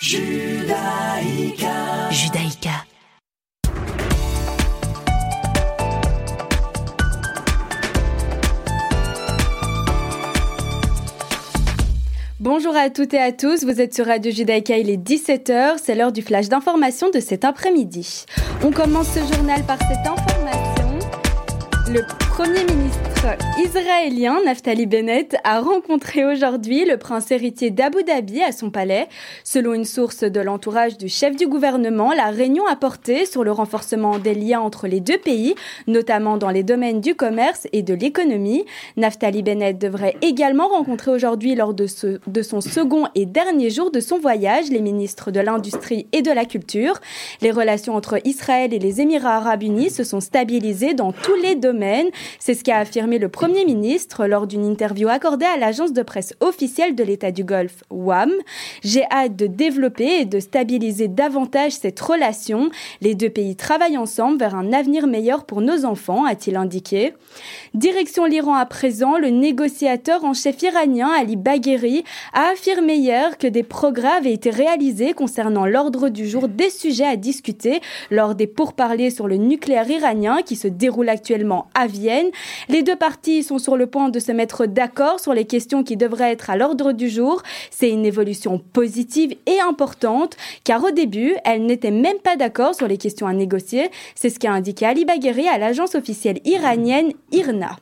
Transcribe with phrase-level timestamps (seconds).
[0.00, 0.74] Judaïka.
[12.40, 15.94] Bonjour à toutes et à tous, vous êtes sur Radio Judaïka, il est 17h, c'est
[15.94, 18.26] l'heure du flash d'information de cet après-midi.
[18.62, 20.98] On commence ce journal par cette information.
[21.88, 23.13] Le Premier ministre
[23.58, 29.08] israélien Naftali Bennett a rencontré aujourd'hui le prince héritier d'Abu Dhabi à son palais.
[29.44, 33.52] Selon une source de l'entourage du chef du gouvernement, la réunion a porté sur le
[33.52, 35.54] renforcement des liens entre les deux pays,
[35.86, 38.64] notamment dans les domaines du commerce et de l'économie.
[38.96, 41.86] Naftali Bennett devrait également rencontrer aujourd'hui, lors de,
[42.26, 46.30] de son second et dernier jour de son voyage, les ministres de l'Industrie et de
[46.30, 47.00] la Culture.
[47.40, 51.54] Les relations entre Israël et les Émirats arabes unis se sont stabilisées dans tous les
[51.54, 52.08] domaines.
[52.38, 56.34] C'est ce qu'a affirmé le Premier ministre lors d'une interview accordée à l'agence de presse
[56.40, 58.32] officielle de l'État du Golfe, WAM.
[58.82, 62.70] J'ai hâte de développer et de stabiliser davantage cette relation.
[63.00, 67.14] Les deux pays travaillent ensemble vers un avenir meilleur pour nos enfants, a-t-il indiqué.
[67.74, 73.46] Direction l'Iran à présent, le négociateur en chef iranien Ali Bagheri a affirmé hier que
[73.46, 78.46] des progrès avaient été réalisés concernant l'ordre du jour des sujets à discuter lors des
[78.46, 82.30] pourparlers sur le nucléaire iranien qui se déroulent actuellement à Vienne
[82.68, 85.98] les deux parties sont sur le point de se mettre d'accord sur les questions qui
[85.98, 87.42] devraient être à l'ordre du jour.
[87.70, 92.88] C'est une évolution positive et importante, car au début, elles n'étaient même pas d'accord sur
[92.88, 93.90] les questions à négocier.
[94.14, 97.76] C'est ce qu'a indiqué Ali Bagheri à l'agence officielle iranienne IRNA.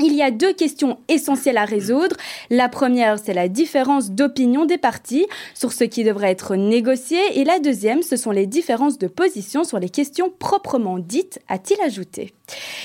[0.00, 2.16] Il y a deux questions essentielles à résoudre.
[2.50, 7.18] La première, c'est la différence d'opinion des parties sur ce qui devrait être négocié.
[7.34, 11.80] Et la deuxième, ce sont les différences de position sur les questions proprement dites, a-t-il
[11.80, 12.32] ajouté.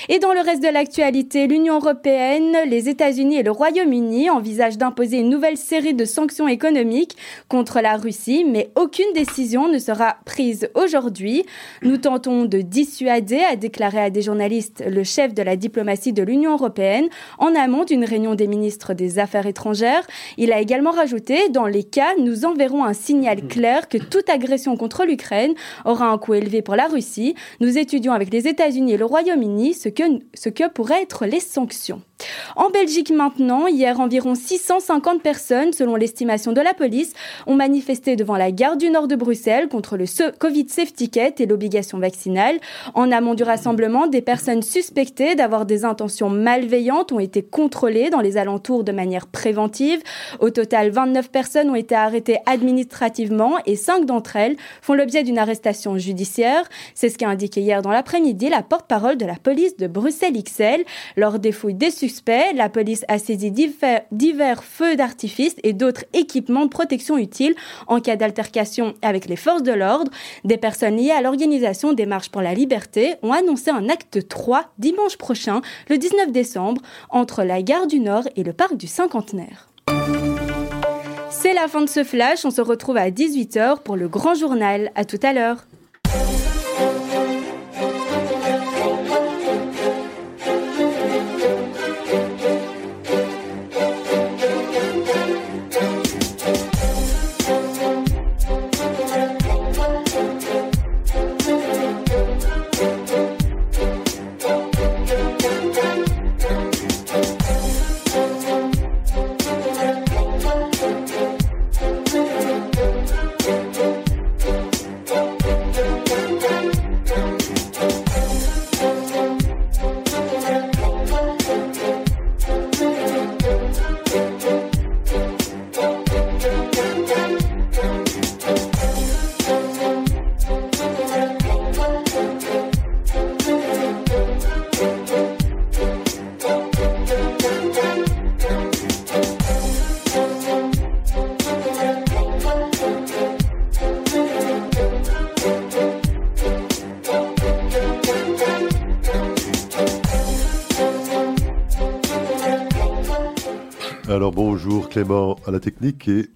[0.08, 5.18] Et dans le reste de l'actualité, l'Union européenne, les États-Unis et le Royaume-Uni envisagent d'imposer
[5.18, 7.16] une nouvelle série de sanctions économiques
[7.48, 11.44] contre la Russie, mais aucune décision ne sera prise aujourd'hui.
[11.82, 16.22] Nous tentons de dissuader, a déclaré à des journalistes le chef de la diplomatie de
[16.22, 17.08] l'Union européenne
[17.38, 20.06] en amont d'une réunion des ministres des Affaires étrangères.
[20.38, 24.76] Il a également rajouté, dans les cas, nous enverrons un signal clair que toute agression
[24.76, 25.52] contre l'Ukraine
[25.84, 27.34] aura un coût élevé pour la Russie.
[27.60, 29.89] Nous étudions avec les États-Unis et le Royaume-Uni ce
[30.34, 32.02] ce que pourraient être les sanctions.
[32.56, 37.12] En Belgique maintenant, hier environ 650 personnes, selon l'estimation de la police,
[37.46, 40.04] ont manifesté devant la gare du Nord de Bruxelles contre le
[40.38, 42.58] Covid Safety Ticket et l'obligation vaccinale.
[42.94, 48.20] En amont du rassemblement, des personnes suspectées d'avoir des intentions malveillantes ont été contrôlées dans
[48.20, 50.02] les alentours de manière préventive.
[50.40, 55.38] Au total, 29 personnes ont été arrêtées administrativement et 5 d'entre elles font l'objet d'une
[55.38, 56.68] arrestation judiciaire.
[56.94, 60.84] C'est ce qu'a indiqué hier dans l'après-midi la porte-parole de la police de Bruxelles XL.
[61.16, 61.90] Lors des fouilles des
[62.54, 67.54] la police a saisi divers, feux d'artifice et d'autres équipements de protection utiles
[67.86, 70.10] en cas d'altercation avec les forces de l'ordre.
[70.44, 74.72] Des personnes liées à l'organisation des marches pour la liberté ont annoncé un acte 3
[74.78, 79.68] dimanche prochain, le 19 décembre, entre la gare du Nord et le parc du Cinquantenaire.
[81.30, 84.90] C'est la fin de ce flash, on se retrouve à 18h pour le grand journal.
[84.94, 85.64] À tout à l'heure.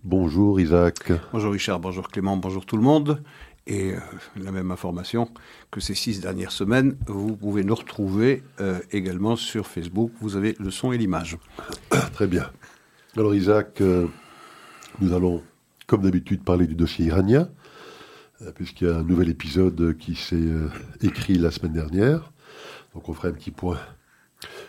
[0.03, 1.13] Bonjour Isaac.
[1.31, 3.23] Bonjour Richard, bonjour Clément, bonjour tout le monde.
[3.67, 3.99] Et euh,
[4.37, 5.29] la même information
[5.71, 10.13] que ces six dernières semaines, vous pouvez nous retrouver euh, également sur Facebook.
[10.23, 11.37] Vous avez le son et l'image.
[12.15, 12.51] Très bien.
[13.19, 14.07] Alors Isaac, euh,
[15.01, 15.43] nous allons,
[15.87, 17.51] comme d'habitude, parler du dossier iranien,
[18.55, 20.53] puisqu'il y a un nouvel épisode qui s'est
[21.03, 22.33] écrit la semaine dernière.
[22.95, 23.79] Donc on fera un petit point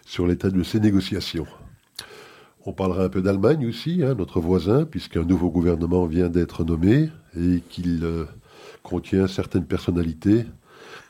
[0.06, 1.48] sur l'état de ces négociations.
[2.68, 7.10] On parlera un peu d'Allemagne aussi, hein, notre voisin, puisqu'un nouveau gouvernement vient d'être nommé
[7.38, 8.26] et qu'il euh,
[8.82, 10.46] contient certaines personnalités,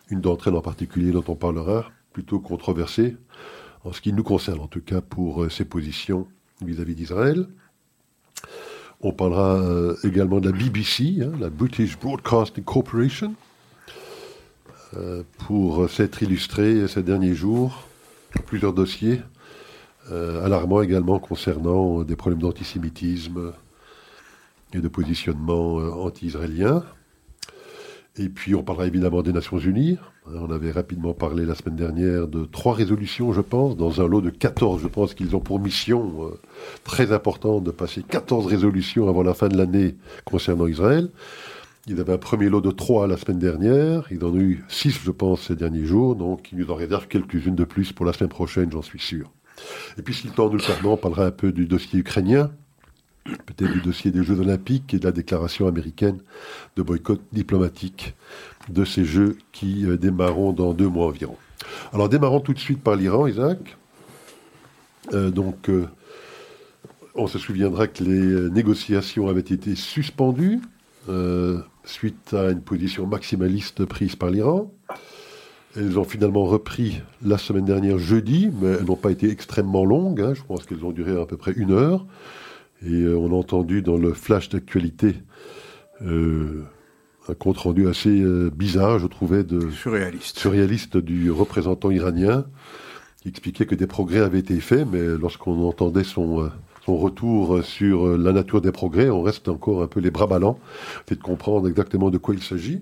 [0.10, 3.16] une d'entre elles en particulier dont on parlera, plutôt controversée,
[3.86, 6.28] en ce qui nous concerne en tout cas pour euh, ses positions
[6.62, 7.48] vis-à-vis d'Israël.
[9.00, 13.34] On parlera euh, également de la BBC, hein, la British Broadcasting Corporation,
[15.40, 17.86] pour s'être illustrée ces derniers jours,
[18.46, 19.20] plusieurs dossiers
[20.12, 23.54] alarmant également concernant des problèmes d'antisémitisme
[24.76, 26.84] et de positionnement euh, anti-israélien.
[28.18, 29.98] Et puis on parlera évidemment des Nations Unies.
[30.26, 34.22] On avait rapidement parlé la semaine dernière de trois résolutions, je pense, dans un lot
[34.22, 34.82] de 14.
[34.82, 36.40] Je pense qu'ils ont pour mission euh,
[36.84, 41.10] très importante de passer 14 résolutions avant la fin de l'année concernant Israël.
[41.88, 44.08] Ils avaient un premier lot de trois la semaine dernière.
[44.10, 46.16] Ils en ont eu six, je pense, ces derniers jours.
[46.16, 49.30] Donc, ils nous en réservent quelques-unes de plus pour la semaine prochaine, j'en suis sûr.
[49.98, 52.52] Et puis, si le temps nous le permet, on parlera un peu du dossier ukrainien,
[53.24, 56.20] peut-être du dossier des Jeux Olympiques et de la déclaration américaine
[56.76, 58.16] de boycott diplomatique
[58.70, 61.38] de ces Jeux qui euh, démarreront dans deux mois environ.
[61.94, 63.78] Alors, démarrons tout de suite par l'Iran, Isaac.
[65.14, 65.88] Euh, donc, euh,
[67.16, 70.60] on se souviendra que les négociations avaient été suspendues
[71.86, 74.74] suite à une position maximaliste prise par l'Iran.
[75.78, 80.22] Elles ont finalement repris la semaine dernière jeudi, mais elles n'ont pas été extrêmement longues.
[80.22, 80.34] Hein.
[80.34, 82.06] Je pense qu'elles ont duré à peu près une heure.
[82.86, 85.16] Et euh, on a entendu dans le flash d'actualité
[86.02, 86.64] euh,
[87.28, 90.40] un compte rendu assez euh, bizarre, je trouvais, de surréaliste.
[90.40, 92.46] surréaliste du représentant iranien,
[93.22, 96.50] qui expliquait que des progrès avaient été faits, mais lorsqu'on entendait son,
[96.86, 100.60] son retour sur la nature des progrès, on reste encore un peu les bras ballants,
[101.08, 102.82] fait de comprendre exactement de quoi il s'agit.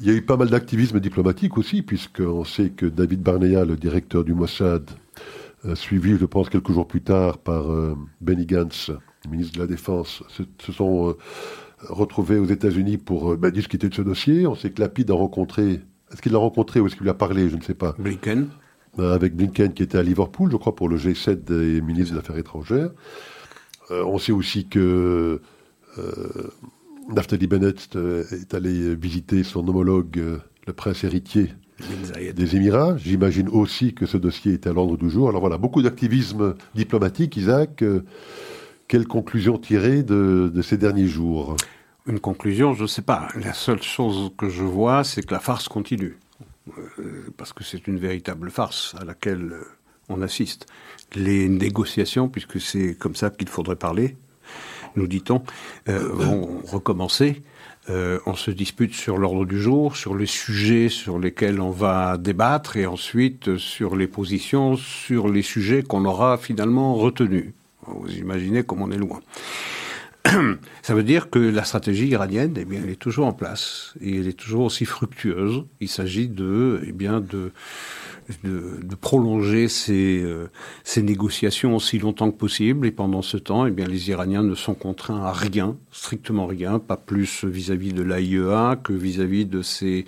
[0.00, 3.76] Il y a eu pas mal d'activisme diplomatique aussi, puisqu'on sait que David Barnea, le
[3.76, 4.88] directeur du Mossad,
[5.64, 8.92] euh, suivi, je pense, quelques jours plus tard par euh, Benny Gantz,
[9.28, 11.16] ministre de la Défense, se, sont euh,
[11.88, 14.46] retrouvés aux États-Unis pour bah, discuter de ce dossier.
[14.46, 15.80] On sait que Lapid a rencontré.
[16.12, 17.96] Est-ce qu'il l'a rencontré ou est-ce qu'il lui a parlé Je ne sais pas.
[17.98, 18.50] Blinken.
[18.98, 22.38] avec Blinken qui était à Liverpool, je crois, pour le G7 des ministres des Affaires
[22.38, 22.90] étrangères.
[23.90, 25.40] on sait aussi que
[27.08, 31.52] Naftali Bennett euh, est allé visiter son homologue, euh, le prince héritier
[32.34, 32.96] des Émirats.
[32.96, 35.28] J'imagine aussi que ce dossier est à l'ordre du jour.
[35.28, 37.82] Alors voilà, beaucoup d'activisme diplomatique, Isaac.
[37.82, 38.04] Euh,
[38.88, 41.56] quelle conclusion tirer de, ces derniers jours?
[42.06, 43.28] Une conclusion, je ne sais pas.
[43.36, 46.18] La seule chose que je vois, c'est que la farce continue.
[47.36, 49.54] parce que c'est une véritable farce à laquelle
[50.08, 50.66] on assiste.
[51.14, 54.16] Les négociations, puisque c'est comme ça qu'il faudrait parler,
[54.98, 55.42] nous dit-on,
[55.88, 57.42] euh, vont recommencer.
[57.90, 62.18] Euh, on se dispute sur l'ordre du jour, sur les sujets sur lesquels on va
[62.18, 67.52] débattre, et ensuite sur les positions, sur les sujets qu'on aura finalement retenus.
[67.86, 69.20] Vous imaginez comme on est loin.
[70.82, 74.18] Ça veut dire que la stratégie iranienne, eh bien, elle est toujours en place et
[74.18, 75.64] elle est toujours aussi fructueuse.
[75.80, 77.52] Il s'agit de, eh bien, de
[78.44, 80.50] de, de prolonger ces, euh,
[80.84, 82.86] ces, négociations aussi longtemps que possible.
[82.86, 86.78] Et pendant ce temps, eh bien, les Iraniens ne sont contraints à rien, strictement rien,
[86.78, 90.04] pas plus vis-à-vis de l'AIEA que vis-à-vis de, ces,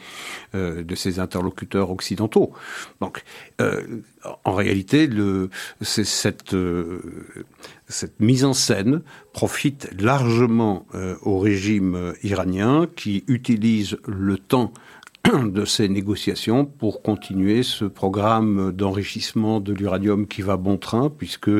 [0.54, 2.52] euh, de ces interlocuteurs occidentaux.
[3.00, 3.24] Donc,
[3.60, 3.82] euh,
[4.44, 5.48] en réalité, le,
[5.80, 7.00] cette, euh,
[7.88, 9.00] cette mise en scène
[9.32, 10.86] profite largement
[11.22, 14.72] au régime iranien qui utilise le temps
[15.44, 21.50] de ces négociations pour continuer ce programme d'enrichissement de l'uranium qui va bon train, puisque,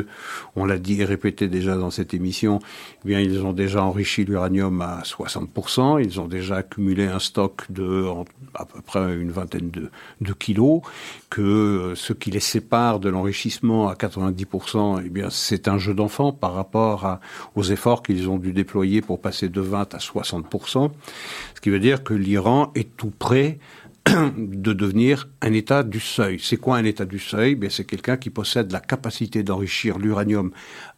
[0.57, 2.59] on l'a dit et répété déjà dans cette émission,
[3.05, 7.71] eh bien, ils ont déjà enrichi l'uranium à 60%, ils ont déjà accumulé un stock
[7.71, 8.07] de
[8.55, 10.81] à peu près une vingtaine de, kilos,
[11.29, 16.33] que ce qui les sépare de l'enrichissement à 90%, eh bien, c'est un jeu d'enfant
[16.33, 17.19] par rapport
[17.55, 20.91] aux efforts qu'ils ont dû déployer pour passer de 20 à 60%.
[21.55, 23.11] Ce qui veut dire que l'Iran est tout
[24.07, 26.39] de devenir un État du seuil.
[26.41, 27.55] C'est quoi un État du seuil?
[27.55, 30.51] Ben, C'est quelqu'un qui possède la capacité d'enrichir l'uranium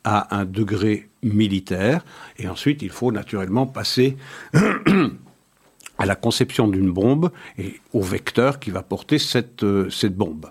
[0.05, 2.05] à un degré militaire.
[2.39, 4.17] Et ensuite, il faut naturellement passer
[5.99, 10.51] à la conception d'une bombe et au vecteur qui va porter cette, euh, cette bombe.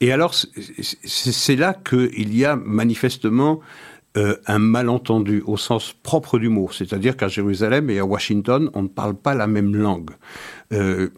[0.00, 3.60] Et alors, c'est là qu'il y a manifestement
[4.16, 8.82] euh, un malentendu au sens propre du mot, c'est-à-dire qu'à Jérusalem et à Washington, on
[8.82, 10.10] ne parle pas la même langue.
[10.72, 11.10] Euh,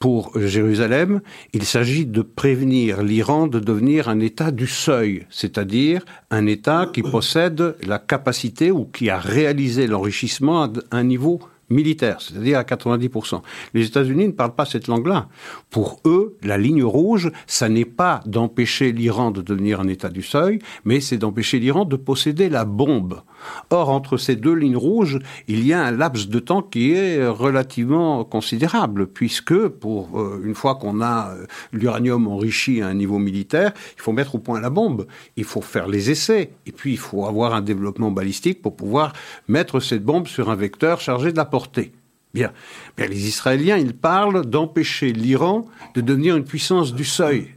[0.00, 1.20] pour Jérusalem,
[1.52, 7.02] il s'agit de prévenir l'Iran de devenir un État du seuil, c'est-à-dire un État qui
[7.02, 11.40] possède la capacité ou qui a réalisé l'enrichissement à un niveau
[11.70, 13.42] militaire, c'est-à-dire à 90%.
[13.74, 15.28] Les États-Unis ne parlent pas cette langue-là.
[15.70, 20.22] Pour eux, la ligne rouge, ça n'est pas d'empêcher l'Iran de devenir un État du
[20.22, 23.22] seuil, mais c'est d'empêcher l'Iran de posséder la bombe.
[23.70, 25.18] Or, entre ces deux lignes rouges,
[25.48, 30.54] il y a un laps de temps qui est relativement considérable, puisque pour euh, une
[30.54, 34.60] fois qu'on a euh, l'uranium enrichi à un niveau militaire, il faut mettre au point
[34.60, 35.06] la bombe,
[35.36, 39.12] il faut faire les essais, et puis il faut avoir un développement balistique pour pouvoir
[39.48, 41.92] mettre cette bombe sur un vecteur chargé de la portée.
[42.32, 42.52] Bien.
[42.96, 47.48] Bien, les Israéliens, ils parlent d'empêcher l'Iran de devenir une puissance du seuil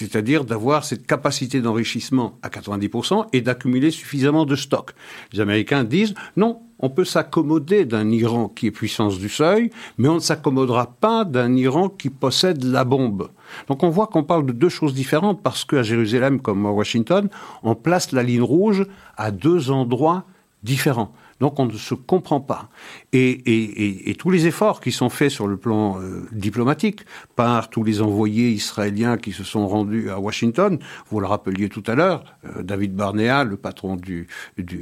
[0.00, 4.92] c'est-à-dire d'avoir cette capacité d'enrichissement à 90% et d'accumuler suffisamment de stocks.
[5.34, 10.08] Les Américains disent non, on peut s'accommoder d'un Iran qui est puissance du seuil, mais
[10.08, 13.28] on ne s'accommodera pas d'un Iran qui possède la bombe.
[13.68, 17.28] Donc on voit qu'on parle de deux choses différentes parce qu'à Jérusalem comme à Washington,
[17.62, 18.86] on place la ligne rouge
[19.18, 20.24] à deux endroits
[20.62, 21.12] différents.
[21.40, 22.70] Donc on ne se comprend pas.
[23.12, 27.00] Et, tous les efforts qui sont faits sur le plan euh, diplomatique
[27.34, 31.82] par tous les envoyés israéliens qui se sont rendus à Washington, vous le rappeliez tout
[31.86, 34.28] à l'heure, euh, David Barnea, le patron du,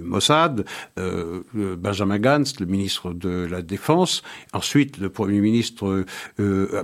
[0.03, 0.67] Mossad,
[0.99, 6.05] euh, Benjamin Gantz, le ministre de la Défense, ensuite le Premier ministre,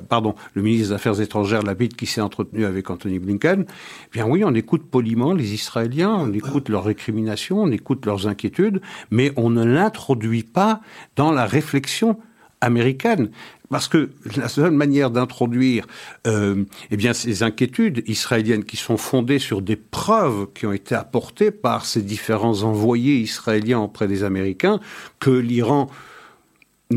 [0.09, 3.67] pardon, le ministre des Affaires étrangères, Labid, qui s'est entretenu avec Anthony Blinken.
[3.69, 8.27] Eh bien oui, on écoute poliment les Israéliens, on écoute leurs récriminations, on écoute leurs
[8.27, 10.81] inquiétudes, mais on ne l'introduit pas
[11.17, 12.19] dans la réflexion
[12.61, 13.31] américaine.
[13.71, 15.87] Parce que la seule manière d'introduire
[16.27, 20.95] euh, eh bien, ces inquiétudes israéliennes qui sont fondées sur des preuves qui ont été
[20.95, 24.81] apportées par ces différents envoyés israéliens auprès des Américains,
[25.19, 25.89] que l'Iran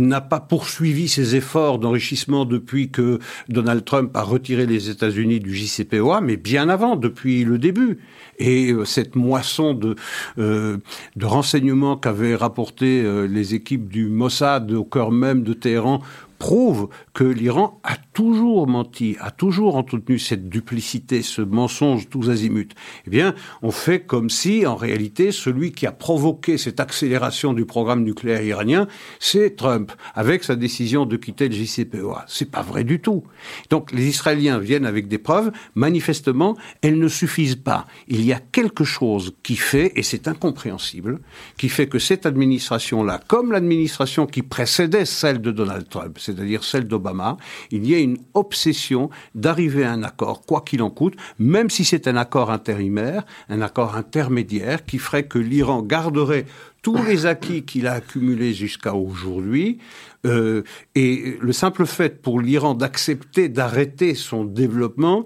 [0.02, 5.54] n'a pas poursuivi ses efforts d'enrichissement depuis que Donald Trump a retiré les États-Unis du
[5.54, 8.00] JCPOA, mais bien avant, depuis le début.
[8.40, 9.96] Et euh, cette moisson de,
[10.38, 10.78] euh,
[11.16, 16.02] de renseignements qu'avaient rapporté euh, les équipes du Mossad au cœur même de Téhéran
[16.38, 22.74] prouve que l'Iran a toujours menti, a toujours entretenu cette duplicité, ce mensonge tous azimuts.
[23.06, 27.66] Eh bien, on fait comme si, en réalité, celui qui a provoqué cette accélération du
[27.66, 28.88] programme nucléaire iranien,
[29.20, 32.26] c'est Trump, avec sa décision de quitter le JCPOA.
[32.28, 33.24] C'est pas vrai du tout.
[33.70, 35.52] Donc, les Israéliens viennent avec des preuves.
[35.76, 37.86] Manifestement, elles ne suffisent pas.
[38.08, 41.20] Il y a quelque chose qui fait, et c'est incompréhensible,
[41.58, 46.88] qui fait que cette administration-là, comme l'administration qui précédait celle de Donald Trump, c'est-à-dire celle
[46.88, 47.38] d'Obama,
[47.72, 51.86] il y a une obsession d'arriver à un accord, quoi qu'il en coûte, même si
[51.86, 56.46] c'est un accord intérimaire, un accord intermédiaire qui ferait que l'Iran garderait
[56.82, 59.80] tous les acquis qu'il a accumulés jusqu'à aujourd'hui.
[60.26, 60.64] Euh,
[60.96, 65.26] et le simple fait pour l'Iran d'accepter d'arrêter son développement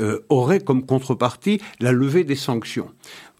[0.00, 2.90] euh, aurait comme contrepartie la levée des sanctions.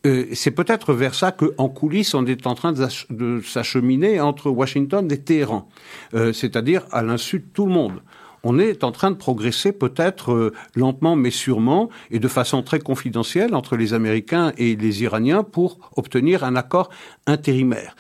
[0.07, 5.11] Euh, c'est peut-être vers ça qu'en coulisses, on est en train de s'acheminer entre Washington
[5.13, 5.69] et Téhéran,
[6.15, 8.03] euh, c'est-à-dire à, l'insu de tout le monde.
[8.43, 12.79] On est en train de progresser peut-être euh, lentement mais sûrement et de façon très
[12.79, 16.89] confidentielle entre les Américains et les Iraniens pour obtenir un accord
[17.27, 17.95] intérimaire.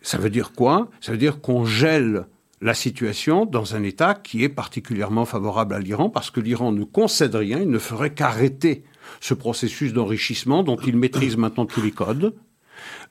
[0.00, 0.88] Ça veut dire quoi?
[1.00, 2.26] Ça veut dire qu'on gèle
[2.60, 6.82] la situation dans un État qui est particulièrement favorable à l'Iran parce que l'Iran ne
[6.82, 8.82] concède rien, il ne ferait qu'arrêter
[9.20, 12.34] ce processus d'enrichissement dont il maîtrise maintenant tous les codes,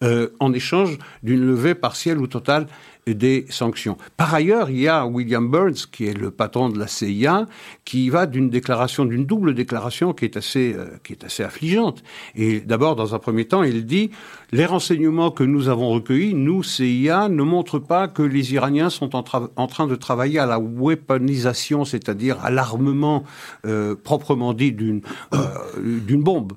[0.03, 2.68] euh, en échange d'une levée partielle ou totale
[3.08, 3.98] des sanctions.
[4.15, 7.48] Par ailleurs, il y a William Burns, qui est le patron de la CIA,
[7.84, 12.03] qui va d'une déclaration, d'une double déclaration qui est assez, euh, qui est assez affligeante.
[12.36, 14.12] Et d'abord, dans un premier temps, il dit
[14.51, 19.15] les renseignements que nous avons recueillis, nous CIA, ne montrent pas que les Iraniens sont
[19.15, 23.24] en, train de travailler à la weaponisation, c'est-à-dire à, l'armement
[23.65, 25.01] euh, proprement dit d'une
[25.34, 26.53] euh, bombe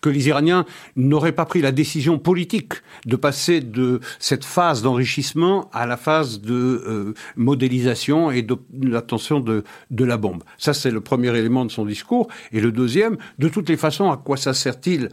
[0.00, 0.64] que les Iraniens
[0.96, 2.74] n'auraient pas pris la décision politique
[3.06, 9.40] de passer de cette phase d'enrichissement à la phase de euh, modélisation et de l'attention
[9.40, 10.42] de, de la bombe.
[10.58, 12.28] Ça, c'est le premier élément de son discours.
[12.52, 15.08] Et le deuxième, de toutes les façons, à quoi ça sert-il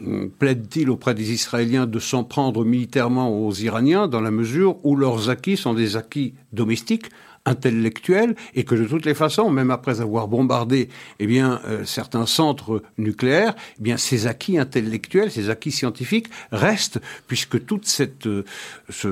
[0.00, 4.96] hum, plaide-t-il auprès des Israéliens de s'en prendre militairement aux Iraniens dans la mesure où
[4.96, 7.06] leurs acquis sont des acquis domestiques
[7.44, 12.26] intellectuelle et que de toutes les façons, même après avoir bombardé eh bien, euh, certains
[12.26, 18.44] centres nucléaires, eh bien, ces acquis intellectuels, ces acquis scientifiques restent, puisque tout cette, euh,
[18.90, 19.08] ce,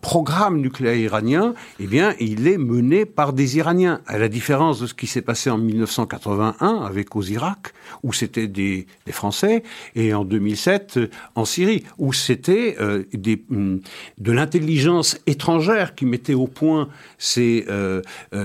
[0.00, 4.86] programme nucléaire iranien, eh bien, il est mené par des Iraniens, à la différence de
[4.86, 9.62] ce qui s'est passé en 1981 avec aux Irak, où c'était des, Français,
[9.94, 11.00] et en 2007
[11.34, 13.04] en Syrie, où c'était euh,
[13.50, 13.80] hum,
[14.18, 17.67] de l'intelligence étrangère qui mettait au point ces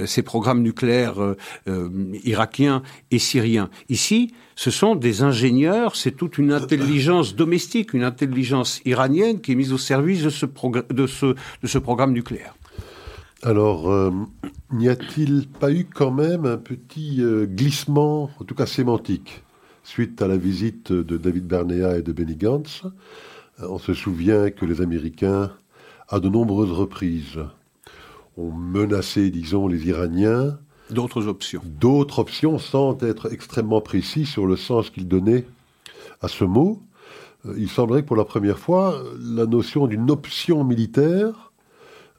[0.05, 1.35] ces programmes nucléaires
[2.23, 3.69] irakiens et syriens.
[3.89, 9.55] Ici, ce sont des ingénieurs, c'est toute une intelligence domestique, une intelligence iranienne qui est
[9.55, 11.07] mise au service de ce, de
[11.61, 12.55] de ce programme nucléaire.
[13.43, 14.11] Alors, euh,
[14.71, 19.43] n'y a-t-il pas eu quand même un petit euh, glissement, en tout cas sémantique,
[19.83, 22.83] suite à la visite de David Bernea et de Benny Gantz?
[23.59, 25.51] Euh, On se souvient que les Américains,
[26.07, 27.39] à de nombreuses reprises,
[28.37, 30.57] ont menacé, disons, les Iraniens.
[30.89, 31.61] D'autres options.
[31.65, 35.45] D'autres options, sans être extrêmement précis sur le sens qu'ils donnaient
[36.21, 36.81] à ce mot.
[37.57, 41.51] il semblerait que pour la première fois, la notion d'une option militaire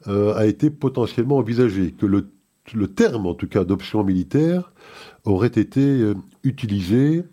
[0.07, 2.27] euh, a été potentiellement envisagé, que le,
[2.73, 4.71] le terme en tout cas d'option militaire
[5.23, 7.23] aurait été euh, utilisé,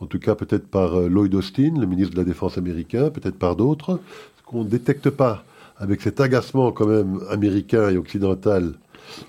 [0.00, 3.38] en tout cas peut-être par euh, Lloyd Austin, le ministre de la Défense américain, peut-être
[3.38, 4.00] par d'autres,
[4.44, 5.44] qu'on ne détecte pas
[5.78, 8.74] avec cet agacement quand même américain et occidental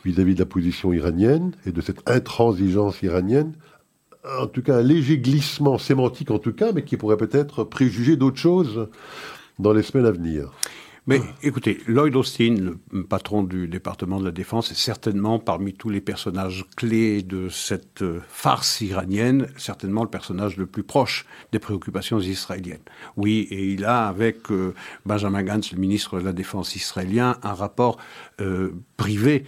[0.04, 3.54] vis-à-vis de la position iranienne et de cette intransigeance iranienne,
[4.40, 8.18] en tout cas un léger glissement sémantique en tout cas, mais qui pourrait peut-être préjuger
[8.18, 8.90] d'autres choses
[9.60, 10.52] dans les semaines à venir.
[11.10, 15.90] Mais écoutez, Lloyd Austin, le patron du département de la Défense, est certainement parmi tous
[15.90, 21.58] les personnages clés de cette euh, farce iranienne, certainement le personnage le plus proche des
[21.58, 22.84] préoccupations israéliennes.
[23.18, 24.76] Oui, et il a avec euh,
[25.08, 27.98] Benjamin Gantz, le ministre de la Défense israélien, un rapport
[28.40, 29.46] euh, privé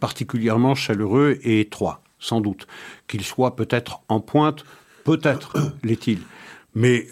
[0.00, 2.66] particulièrement chaleureux et étroit, sans doute.
[3.08, 4.64] Qu'il soit peut-être en pointe,
[5.04, 6.20] peut-être l'est-il.
[6.74, 7.06] Mais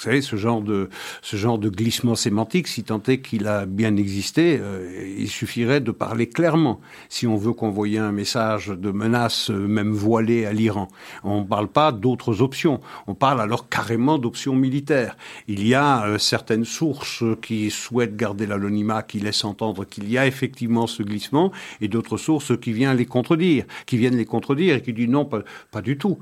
[0.00, 5.14] vous savez, ce genre de, glissement sémantique, si tant est qu'il a bien existé, euh,
[5.18, 6.80] il suffirait de parler clairement
[7.10, 10.88] si on veut convoyer un message de menace, euh, même voilée, à l'Iran.
[11.22, 12.80] On ne parle pas d'autres options.
[13.08, 15.18] On parle alors carrément d'options militaires.
[15.48, 20.16] Il y a euh, certaines sources qui souhaitent garder l'anonymat, qui laissent entendre qu'il y
[20.16, 21.52] a effectivement ce glissement,
[21.82, 25.26] et d'autres sources qui viennent les contredire, qui viennent les contredire et qui disent non,
[25.26, 26.18] pas, du tout.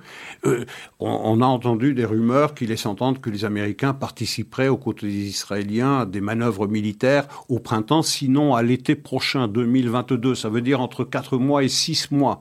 [0.99, 5.29] on, a entendu des rumeurs qui laissent entendre que les Américains Participeraient aux côtés des
[5.29, 10.35] Israéliens à des manœuvres militaires au printemps, sinon à l'été prochain, 2022.
[10.35, 12.41] Ça veut dire entre 4 mois et 6 mois.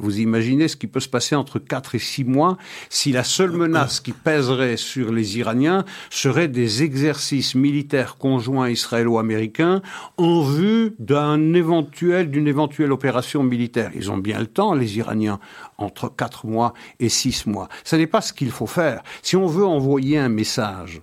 [0.00, 2.56] Vous imaginez ce qui peut se passer entre 4 et 6 mois
[2.90, 9.82] si la seule menace qui pèserait sur les Iraniens serait des exercices militaires conjoints israélo-américains
[10.16, 13.90] en vue d'un éventuel, d'une éventuelle opération militaire.
[13.94, 15.40] Ils ont bien le temps, les Iraniens,
[15.78, 17.68] entre 4 mois et 6 mois.
[17.84, 19.02] Ce n'est pas ce qu'il faut faire.
[19.22, 21.02] Si on veut envoyer un message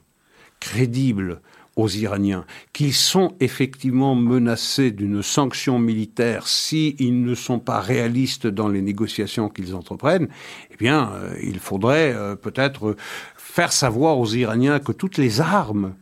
[0.60, 1.41] crédible
[1.76, 8.70] aux Iraniens qu'ils sont effectivement menacés d'une sanction militaire s'ils ne sont pas réalistes dans
[8.70, 10.30] les négociations qu'ils entreprennent,
[10.72, 12.96] eh bien, euh, il faudrait euh, peut-être
[13.36, 15.94] faire savoir aux Iraniens que toutes les armes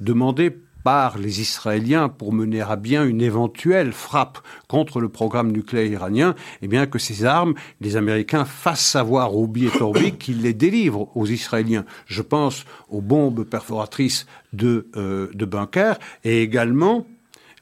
[0.00, 5.90] demandées par les Israéliens pour mener à bien une éventuelle frappe contre le programme nucléaire
[5.90, 10.54] iranien, eh bien que ces armes, les Américains fassent savoir au billet torbiques qu'ils les
[10.54, 11.84] délivrent aux Israéliens.
[12.06, 17.04] Je pense aux bombes perforatrices de, euh, de bunkers et également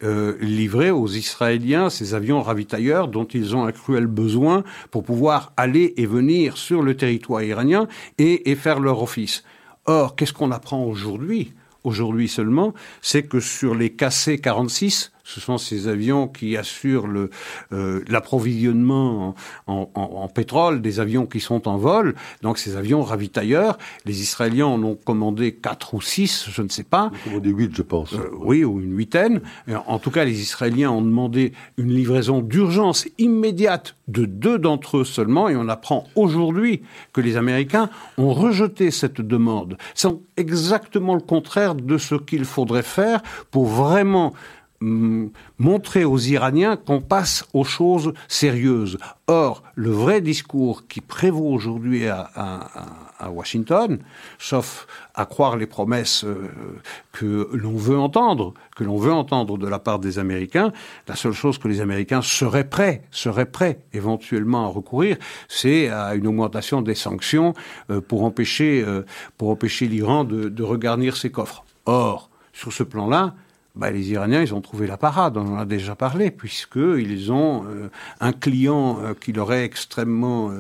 [0.03, 5.55] euh, livrer aux Israéliens ces avions ravitailleurs dont ils ont un cruel besoin pour pouvoir
[5.57, 9.45] aller et venir sur le territoire iranien et, et faire leur office.
[9.87, 11.55] Or, qu'est-ce qu'on apprend aujourd'hui?
[11.85, 17.31] Aujourd'hui seulement, c'est que sur les KC-46, ce sont ces avions qui assurent le,
[17.73, 19.35] euh, l'approvisionnement
[19.67, 22.15] en, en, en, pétrole des avions qui sont en vol.
[22.43, 26.85] Donc ces avions ravitailleurs, les Israéliens en ont commandé quatre ou six, je ne sais
[26.85, 27.11] pas.
[27.25, 28.13] Commandé huit, je pense.
[28.13, 29.41] Euh, oui, ou une huitaine.
[29.87, 35.05] En tout cas, les Israéliens ont demandé une livraison d'urgence immédiate de deux d'entre eux
[35.05, 36.83] seulement, et on apprend aujourd'hui
[37.13, 39.79] que les Américains ont rejeté cette demande.
[39.95, 44.35] C'est exactement le contraire de ce qu'il faudrait faire pour vraiment
[44.81, 48.99] montrer aux Iraniens qu'on passe aux choses sérieuses.
[49.27, 54.01] Or, le vrai discours qui prévaut aujourd'hui à, Washington,
[54.39, 56.51] sauf à croire les promesses euh,
[57.13, 60.73] que l'on veut entendre, que l'on veut entendre de la part des Américains,
[61.09, 65.17] la seule chose que les Américains seraient prêts, seraient prêts éventuellement à recourir,
[65.49, 67.55] c'est à une augmentation des sanctions
[67.89, 69.07] euh, pour empêcher, euh,
[69.39, 71.65] pour empêcher l'Iran de, de regarnir ses coffres.
[71.87, 73.35] Or, sur ce plan-là,
[73.75, 77.65] bah, les Iraniens, ils ont trouvé la parade, on en a déjà parlé, puisqu'ils ont
[77.67, 77.89] euh,
[78.21, 80.53] un client euh, qui leur est extrêmement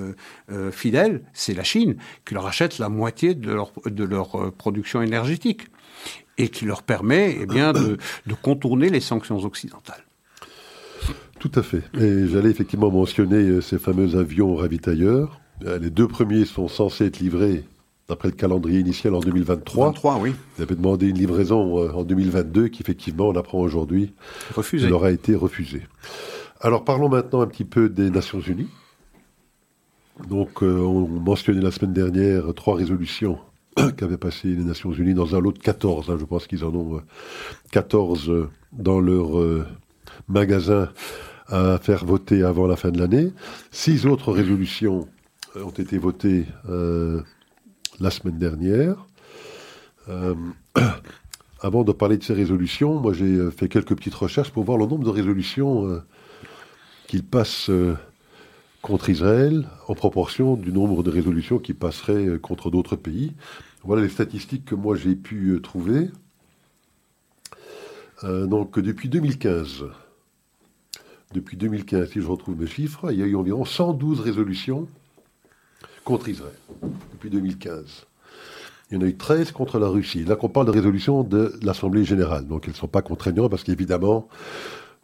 [0.50, 5.68] euh, fidèle, c'est la Chine, qui leur achète la moitié de leur, production énergétique
[6.38, 10.04] et qui leur permet eh bien, de, de contourner les sanctions occidentales.
[11.38, 11.82] Tout à fait.
[11.98, 15.40] Et j'allais effectivement mentionner ces fameux avions ravitailleurs.
[15.60, 17.64] Les deux premiers sont censés être livrés
[18.08, 19.86] d'après le calendrier initial en 2023.
[19.86, 20.32] 23, oui.
[20.58, 24.12] Ils avaient demandé une livraison euh, en 2022 qui, effectivement, on apprend aujourd'hui,
[24.54, 24.88] Refusé.
[24.88, 25.82] leur a été refusée.
[26.60, 28.68] Alors parlons maintenant un petit peu des Nations Unies.
[30.28, 33.38] Donc euh, on mentionnait la semaine dernière trois résolutions
[33.96, 36.10] qu'avaient passées les Nations Unies dans un lot de 14.
[36.10, 36.16] hein.
[36.18, 37.00] je pense qu'ils en ont euh,
[37.72, 39.66] 14 euh, dans leur euh,
[40.28, 40.90] magasin
[41.48, 43.30] à faire voter avant la fin de l'année.
[43.70, 45.06] Six autres résolutions
[45.56, 47.20] ont été votées euh,
[48.00, 49.06] la semaine dernière.
[50.08, 50.34] Euh,
[51.60, 54.76] avant de parler de ces résolutions, moi j'ai euh, fait quelques petites recherches pour voir
[54.76, 56.02] le nombre de résolutions euh,
[57.06, 57.96] qu'il passe euh,
[58.82, 63.32] contre Israël en proportion du nombre de résolutions qui passeraient contre d'autres pays.
[63.82, 66.10] Voilà les statistiques que moi j'ai pu trouver.
[68.22, 69.84] Donc depuis 2015,
[71.34, 74.86] depuis 2015, si je retrouve mes chiffres, il y a eu environ 112 résolutions
[76.04, 76.54] contre Israël
[77.12, 78.06] depuis 2015.
[78.90, 80.24] Il y en a eu 13 contre la Russie.
[80.24, 82.46] Là qu'on parle de résolutions de l'Assemblée générale.
[82.46, 84.28] Donc elles ne sont pas contraignantes parce qu'évidemment,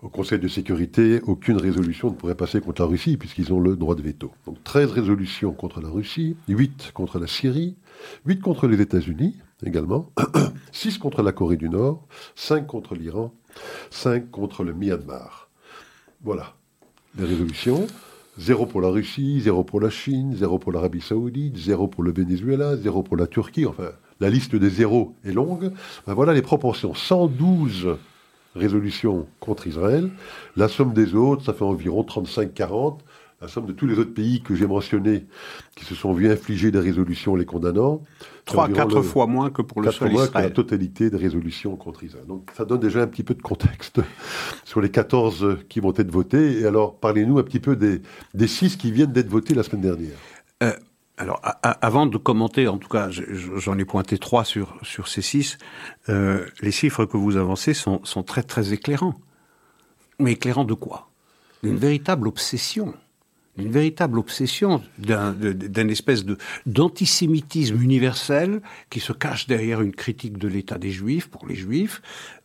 [0.02, 3.76] au Conseil de sécurité, aucune résolution ne pourrait passer contre la Russie puisqu'ils ont le
[3.76, 4.30] droit de veto.
[4.46, 7.76] Donc 13 résolutions contre la Russie, 8 contre la Syrie,
[8.26, 10.10] 8 contre les États-Unis également,
[10.72, 13.34] 6 contre la Corée du Nord, 5 contre l'Iran,
[13.90, 15.48] 5 contre le Myanmar.
[16.22, 16.54] Voilà
[17.18, 17.86] les résolutions.
[18.38, 22.12] Zéro pour la Russie, zéro pour la Chine, zéro pour l'Arabie Saoudite, zéro pour le
[22.12, 23.66] Venezuela, zéro pour la Turquie.
[23.66, 23.90] Enfin,
[24.20, 25.72] la liste des zéros est longue.
[26.06, 26.94] Ben voilà les proportions.
[26.94, 27.96] 112
[28.54, 30.10] résolutions contre Israël.
[30.56, 32.98] La somme des autres, ça fait environ 35-40.
[33.40, 35.24] La somme de tous les autres pays que j'ai mentionnés
[35.74, 38.02] qui se sont vus infliger des résolutions les condamnant.
[38.44, 41.74] Trois, quatre le- fois moins que pour le seul mois que la totalité des résolutions
[41.76, 42.26] contre Israël.
[42.26, 44.00] Donc ça donne déjà un petit peu de contexte
[44.66, 46.60] sur les 14 qui vont être votés.
[46.60, 48.02] Et alors parlez-nous un petit peu des,
[48.34, 50.16] des 6 qui viennent d'être votés la semaine dernière.
[50.62, 50.72] Euh,
[51.16, 54.44] alors, a- a- avant de commenter, en tout cas, je- je- j'en ai pointé trois
[54.44, 55.56] sur, sur ces six,
[56.10, 59.14] euh, les chiffres que vous avancez sont, sont très, très éclairants.
[60.18, 61.08] Mais éclairants de quoi?
[61.62, 62.94] D'une véritable obsession.
[63.60, 66.24] D'une véritable obsession d'un espèce
[66.66, 72.00] d'antisémitisme universel qui se cache derrière une critique de l'état des Juifs pour les Juifs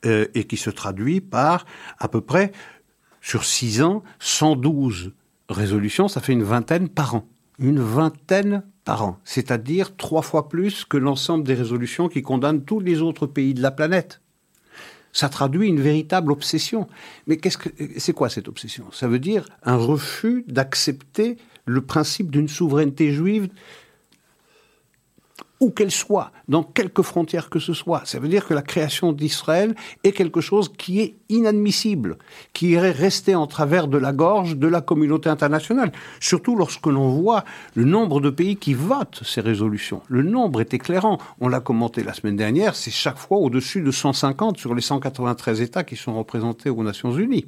[0.06, 1.66] euh, et qui se traduit par
[2.00, 2.52] à peu près
[3.22, 5.14] sur six ans 112
[5.50, 7.28] résolutions, ça fait une vingtaine par an.
[7.58, 12.80] Une vingtaine par an, c'est-à-dire trois fois plus que l'ensemble des résolutions qui condamnent tous
[12.80, 14.22] les autres pays de la planète.
[15.16, 16.88] Ça traduit une véritable obsession.
[17.26, 18.84] Mais qu'est-ce que c'est quoi cette obsession?
[18.92, 23.48] Ça veut dire un refus d'accepter le principe d'une souveraineté juive
[25.66, 28.04] où qu'elle soit, dans quelques frontières que ce soit.
[28.06, 29.74] Ça veut dire que la création d'Israël
[30.04, 32.20] est quelque chose qui est inadmissible,
[32.54, 35.92] qui irait rester en travers de la gorge de la communauté internationale.
[36.20, 40.04] Surtout lorsque l'on voit le nombre de pays qui votent ces résolutions.
[40.08, 41.18] Le nombre est éclairant.
[41.42, 45.62] On l'a commenté la semaine dernière, c'est chaque fois au-dessus de 150 sur les 193
[45.62, 47.46] États qui sont représentés aux Nations Unies.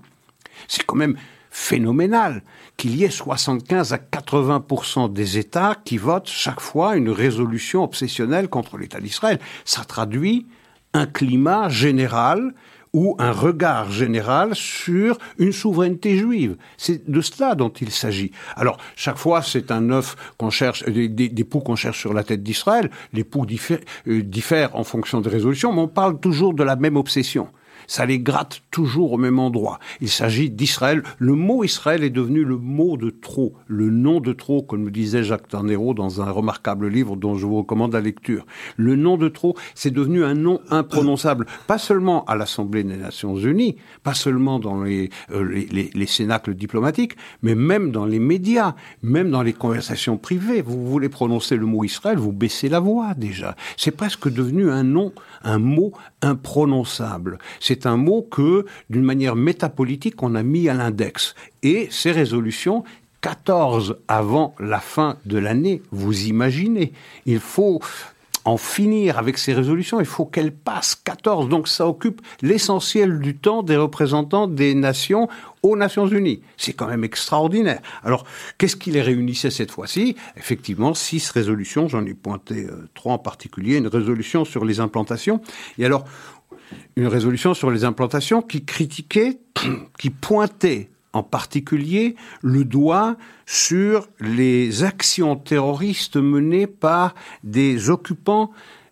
[0.68, 1.18] C'est quand même
[1.52, 2.44] phénoménal
[2.78, 8.48] qu'il y ait 75 à 80% des États qui votent chaque fois une résolution obsessionnelle
[8.48, 9.40] contre l'État d'Israël.
[9.66, 10.48] Ça traduit
[10.94, 12.54] un climat général
[12.94, 16.56] ou un regard général sur une souveraineté juive.
[16.78, 18.32] C'est de cela dont il s'agit.
[18.56, 22.24] Alors, chaque fois, c'est un œuf qu'on cherche, des, des, poux qu'on cherche sur la
[22.24, 22.90] tête d'Israël.
[23.14, 26.98] Les poux euh, diffèrent en fonction des résolutions, mais on parle toujours de la même
[26.98, 27.50] obsession
[27.88, 29.80] ça les gratte toujours au même endroit.
[30.02, 31.04] Il s'agit d'Israël.
[31.18, 34.92] Le mot Israël est devenu le mot de trop, le nom de trop, comme le
[34.92, 38.46] disait Jacques Tarnero dans un remarquable livre dont je vous recommande la lecture.
[38.76, 43.36] Le nom de trop, c'est devenu un nom imprononçable, pas seulement à l'Assemblée des Nations
[43.36, 48.20] Unies, pas seulement dans les, euh, les, les, les cénacles diplomatiques, mais même dans les
[48.20, 50.62] médias, même dans les conversations privées.
[50.62, 53.56] Vous voulez prononcer le mot Israël, vous baissez la voix déjà.
[53.78, 57.38] C'est presque devenu un nom, un mot imprononçable.
[57.60, 61.36] C'est un mot que, d'une manière métapolitique, on a mis à l'index.
[61.64, 62.84] Et ces résolutions,
[63.22, 66.94] 14 avant la fin de l'année, vous imaginez.
[67.26, 67.82] Il faut
[68.48, 71.50] en finir avec ces résolutions, il faut qu'elles passent 14.
[71.50, 75.28] Donc ça occupe l'essentiel du temps des représentants des nations
[75.64, 76.42] aux Nations Unies.
[76.56, 77.82] C'est quand même extraordinaire.
[78.06, 78.24] Alors,
[78.58, 80.16] qu'est-ce qui les réunissait cette fois-ci?
[80.38, 85.42] Effectivement, six résolutions, j'en ai pointé euh, trois en particulier, une résolution sur les implantations.
[85.78, 86.06] Et alors,
[86.96, 89.40] une résolution sur les implantations qui critiquait,
[90.00, 98.52] qui pointait en particulier le doigt sur les actions terroristes menées par des occupants,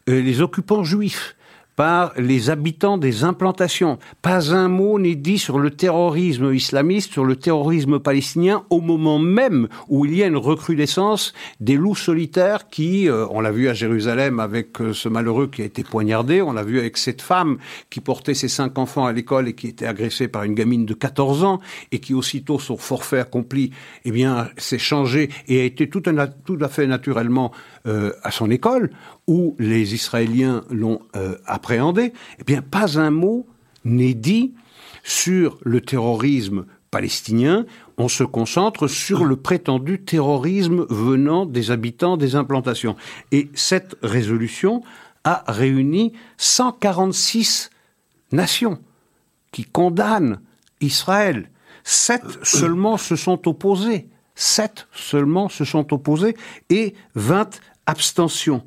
[0.09, 1.35] euh, les occupants juifs
[1.75, 3.97] par les habitants des implantations.
[4.21, 9.19] Pas un mot n'est dit sur le terrorisme islamiste, sur le terrorisme palestinien, au moment
[9.19, 13.67] même où il y a une recrudescence des loups solitaires qui, euh, on l'a vu
[13.69, 17.21] à Jérusalem avec euh, ce malheureux qui a été poignardé, on l'a vu avec cette
[17.21, 17.57] femme
[17.89, 20.93] qui portait ses cinq enfants à l'école et qui était agressée par une gamine de
[20.93, 21.59] 14 ans
[21.91, 23.71] et qui aussitôt son forfait accompli,
[24.05, 27.51] eh bien, s'est changé et a été tout, à fait naturellement
[27.87, 28.91] euh, à son école,
[29.27, 31.35] où les Israéliens l'ont euh,
[31.71, 33.47] eh bien, pas un mot
[33.83, 34.53] n'est dit
[35.03, 37.65] sur le terrorisme palestinien.
[37.97, 42.95] On se concentre sur le prétendu terrorisme venant des habitants des implantations.
[43.31, 44.81] Et cette résolution
[45.23, 47.69] a réuni 146
[48.31, 48.79] nations
[49.51, 50.39] qui condamnent
[50.81, 51.49] Israël.
[51.83, 54.07] Sept seulement se sont opposés.
[54.35, 56.35] Sept seulement se sont opposés
[56.69, 58.63] et 20 abstention.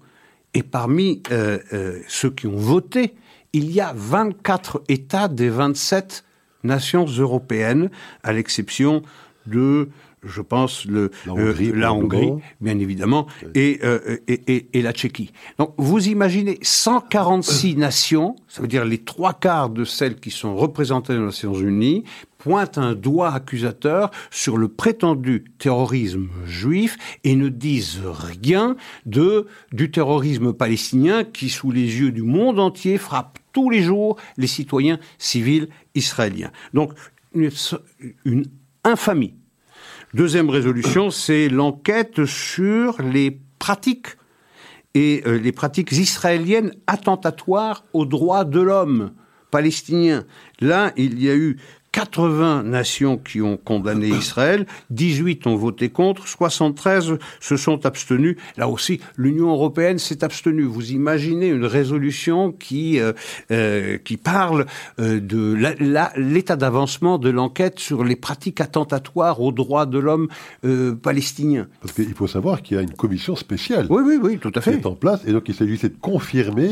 [0.59, 3.15] Et parmi euh, euh, ceux qui ont voté,
[3.53, 6.25] il y a 24 États des 27
[6.65, 7.91] nations européennes,
[8.25, 9.03] à l'exception
[9.47, 9.89] de,
[10.25, 13.81] je pense, le, la Hongrie, euh, bien évidemment, et,
[14.27, 15.31] et, et, la Tchéquie.
[15.61, 20.57] Donc vous imaginez 146 nations, ça veut dire les trois quarts de celles qui sont
[20.57, 22.03] représentées dans les Nations Unies,
[22.39, 29.91] pointent un doigt accusateur sur le prétendu terrorisme juif et ne disent rien de du
[29.91, 34.99] terrorisme palestinien qui, sous les yeux du monde entier, frappe tous les jours les citoyens
[35.19, 36.53] civils israéliens.
[36.73, 36.93] Donc,
[37.35, 38.45] une,
[38.85, 39.35] infamie.
[40.15, 44.17] Deuxième résolution, c'est l'enquête sur les pratiques
[44.95, 49.13] et euh, les pratiques israéliennes attentatoires aux droits de l'homme
[49.51, 50.25] palestinien.
[50.61, 51.59] Là, il y a eu
[51.93, 58.37] 80 nations qui ont condamné Israël, 18 ont voté contre, 73 se sont abstenus.
[58.57, 60.65] Là aussi, l'Union européenne s'est abstenue.
[60.65, 63.13] Vous imaginez une résolution qui euh,
[63.51, 64.67] euh, qui parle
[65.01, 65.57] euh, de
[66.17, 70.29] l'état d'avancement de l'enquête sur les pratiques attentatoires aux droits de l'homme
[71.03, 71.67] palestinien.
[71.81, 73.87] Parce qu'il faut savoir qu'il y a une commission spéciale.
[73.91, 74.73] Oui, oui, oui, tout à fait.
[74.73, 76.71] Qui est en place, et donc il s'agissait de confirmer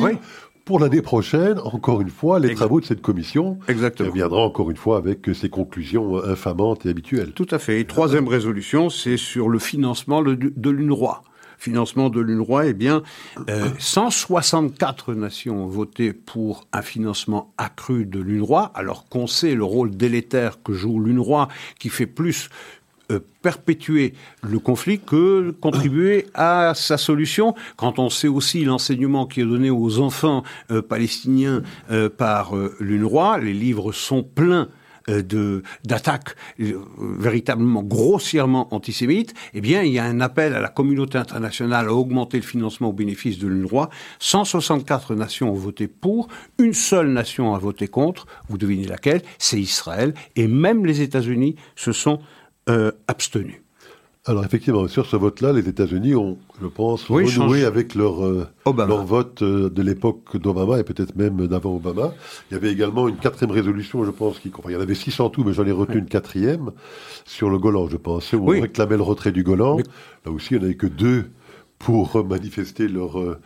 [0.66, 3.58] pour l'année prochaine, encore une fois, les travaux de cette commission.
[3.68, 4.08] Exactement.
[4.08, 7.30] Qui reviendra encore une fois avec ses conclusions infamantes et habituelles.
[7.32, 7.80] Tout à fait.
[7.80, 11.22] Et troisième résolution, c'est sur le financement de l'UNRWA
[11.58, 13.02] financement de l'UNRWA, eh bien,
[13.78, 19.64] 164 euh, nations ont voté pour un financement accru de l'UNRWA, alors qu'on sait le
[19.64, 21.48] rôle délétère que joue l'UNRWA,
[21.78, 22.50] qui fait plus
[23.12, 29.42] euh, perpétuer le conflit que contribuer à sa solution, quand on sait aussi l'enseignement qui
[29.42, 30.42] est donné aux enfants
[30.72, 34.66] euh, palestiniens euh, par l'UNRWA, les livres sont pleins
[35.08, 41.16] de d'attaques véritablement grossièrement antisémites, eh bien, il y a un appel à la communauté
[41.16, 43.88] internationale à augmenter le financement au bénéfice de l'UNRWA.
[44.18, 46.26] 164 nations ont voté pour,
[46.58, 48.26] une seule nation a voté contre.
[48.48, 50.12] Vous devinez laquelle C'est Israël.
[50.34, 52.18] Et même les États-Unis se sont
[52.68, 53.62] euh, abstenu.
[54.28, 59.04] Alors effectivement, sur ce vote-là, les États-Unis ont, je pense, renoué avec leur, euh, leur
[59.04, 62.12] vote euh, de l'époque d'Obama et peut-être même d'avant Obama.
[62.50, 64.96] Il y avait également une quatrième résolution, je pense, qui, enfin, il y en avait
[64.96, 66.72] six en tout, mais j'en ai retenu une quatrième
[67.24, 69.76] sur le Golan, je pense, où on réclamait le retrait du Golan.
[70.24, 71.26] Là aussi, il n'y en avait que deux
[71.78, 73.38] pour manifester leur, euh,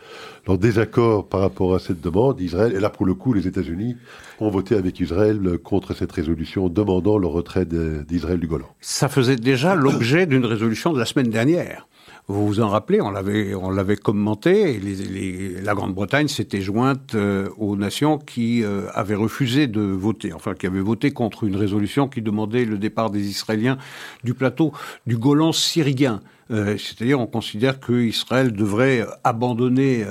[0.47, 2.41] leur désaccord par rapport à cette demande.
[2.41, 3.97] Israël, et là pour le coup, les États-Unis
[4.41, 8.69] ont voté avec Israël contre cette résolution demandant le retrait d'Israël du Golan.
[8.81, 11.87] Ça faisait déjà l'objet d'une résolution de la semaine dernière.
[12.29, 17.15] Vous vous en rappelez, on l'avait, on l'avait commenté, et les, la Grande-Bretagne s'était jointe
[17.15, 21.57] euh, aux nations qui euh, avaient refusé de voter, enfin qui avaient voté contre une
[21.57, 23.79] résolution qui demandait le départ des Israéliens
[24.23, 24.73] du plateau
[25.07, 26.21] du Golan syrien.
[26.53, 30.05] Euh, c'est-à-dire, on considère que Israël devrait abandonner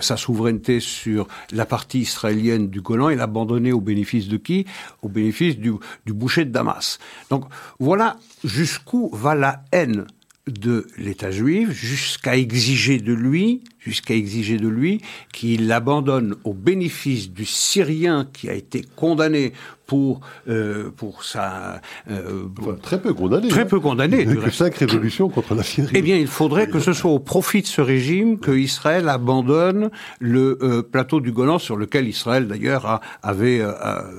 [0.00, 4.66] sa souveraineté sur la partie israélienne du Golan et l'abandonner au bénéfice de qui?
[5.02, 5.72] Au bénéfice du,
[6.06, 6.98] du boucher de Damas.
[7.30, 7.44] Donc
[7.78, 10.06] voilà jusqu'où va la haine
[10.48, 15.00] de l'État juif jusqu'à exiger de lui, jusqu'à exiger de lui
[15.32, 19.52] qu'il abandonne au bénéfice du Syrien qui a été condamné
[19.86, 21.80] pour euh, pour sa
[22.10, 22.44] euh,
[22.82, 23.64] très peu condamné très hein.
[23.64, 26.92] peu condamné il que cinq résolutions contre la Syrie eh bien il faudrait que ce
[26.92, 31.76] soit au profit de ce régime que Israël abandonne le euh, plateau du Golan sur
[31.76, 33.62] lequel Israël d'ailleurs avait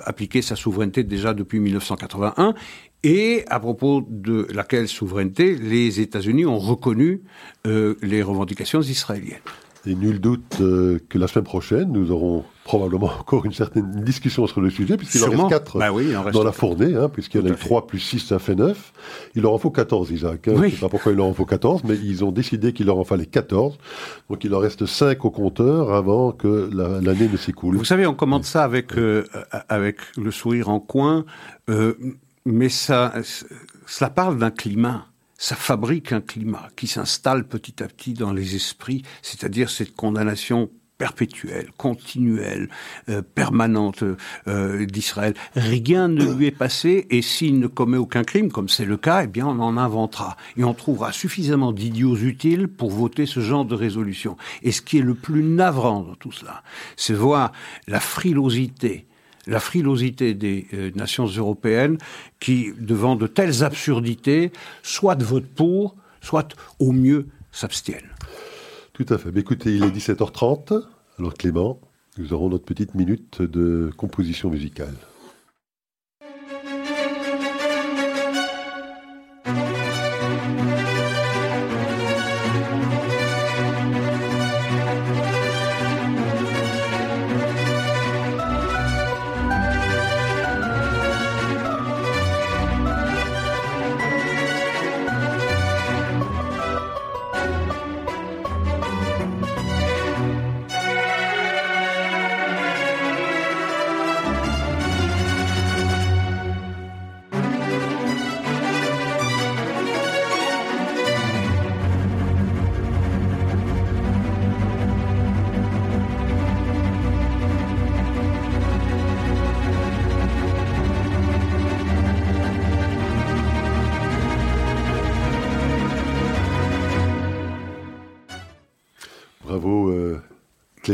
[0.05, 2.55] appliqué sa souveraineté déjà depuis 1981
[3.03, 7.21] et à propos de laquelle souveraineté les États-Unis ont reconnu
[7.65, 9.39] euh, les revendications israéliennes.
[9.85, 14.45] Et nul doute euh, que la semaine prochaine, nous aurons probablement encore une certaine discussion
[14.45, 17.43] sur le sujet, puisqu'il en reste 4 bah oui, dans la fournée, hein, puisqu'il y
[17.43, 18.93] en a eu 3 plus 6, ça fait 9.
[19.35, 20.49] Il leur en faut 14, Isaac.
[20.49, 20.55] Hein.
[20.57, 22.87] Je ne sais pas pourquoi il leur en faut 14, mais ils ont décidé qu'il
[22.87, 23.77] leur en fallait 14.
[24.29, 27.77] Donc il en reste 5 au compteur avant que l'année ne s'écoule.
[27.77, 29.23] Vous savez, on commente ça avec, euh,
[29.69, 31.25] avec le sourire en coin,
[31.69, 31.93] euh,
[32.51, 33.13] mais ça,
[33.85, 35.05] cela parle d'un climat
[35.41, 40.69] ça fabrique un climat qui s'installe petit à petit dans les esprits, c'est-à-dire cette condamnation
[40.97, 42.69] perpétuelle, continuelle,
[43.07, 44.03] euh, permanente
[44.47, 45.33] euh, d'Israël.
[45.55, 49.23] Rien ne lui est passé et s'il ne commet aucun crime, comme c'est le cas,
[49.23, 53.63] eh bien on en inventera et on trouvera suffisamment d'idiots utiles pour voter ce genre
[53.63, 54.35] de résolution.
[54.61, 56.63] Et ce qui est le plus navrant dans tout cela,
[56.97, 57.53] c'est voir
[57.87, 59.07] la frilosité
[59.49, 61.97] la frilosité des euh, nations européennes
[62.39, 64.51] qui, devant de telles absurdités,
[64.83, 68.09] soit votent pour, soit au mieux s'abstiennent.
[68.93, 69.35] Tout à fait.
[69.35, 70.83] Écoutez, il est 17h30.
[71.17, 71.79] Alors Clément,
[72.17, 74.95] nous aurons notre petite minute de composition musicale.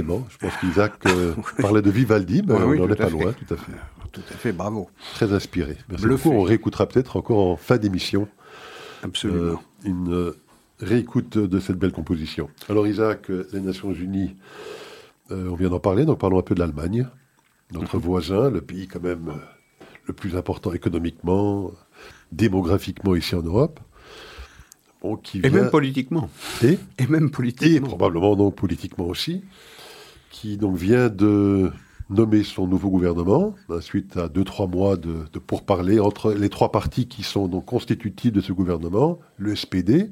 [0.01, 3.57] Je pense qu'Isaac euh, parlait de Vivaldi, mais on n'en est pas loin, tout à
[3.57, 3.71] fait.
[4.11, 4.89] Tout à fait, bravo.
[5.13, 5.77] Très inspiré.
[5.89, 6.31] Merci beaucoup.
[6.31, 8.27] On réécoutera peut-être encore en fin d'émission.
[9.03, 9.43] Absolument.
[9.43, 10.37] Euh, une euh,
[10.79, 12.49] réécoute de cette belle composition.
[12.69, 14.35] Alors Isaac, les Nations Unies,
[15.29, 17.07] on vient d'en parler, donc parlons un peu de l'Allemagne,
[17.71, 18.03] notre mhm.
[18.03, 19.33] voisin, le pays quand même
[20.05, 21.71] le plus important économiquement,
[22.31, 23.79] démographiquement ici en Europe.
[25.35, 26.29] Et même politiquement.
[26.63, 27.87] Et, et même politiquement.
[27.87, 29.43] Et probablement donc politiquement aussi
[30.35, 31.71] qui donc vient de
[32.09, 36.73] nommer son nouveau gouvernement, hein, suite à deux, trois mois de, pourparlers entre les trois
[36.73, 40.11] partis qui sont donc constitutifs de ce gouvernement, le SPD,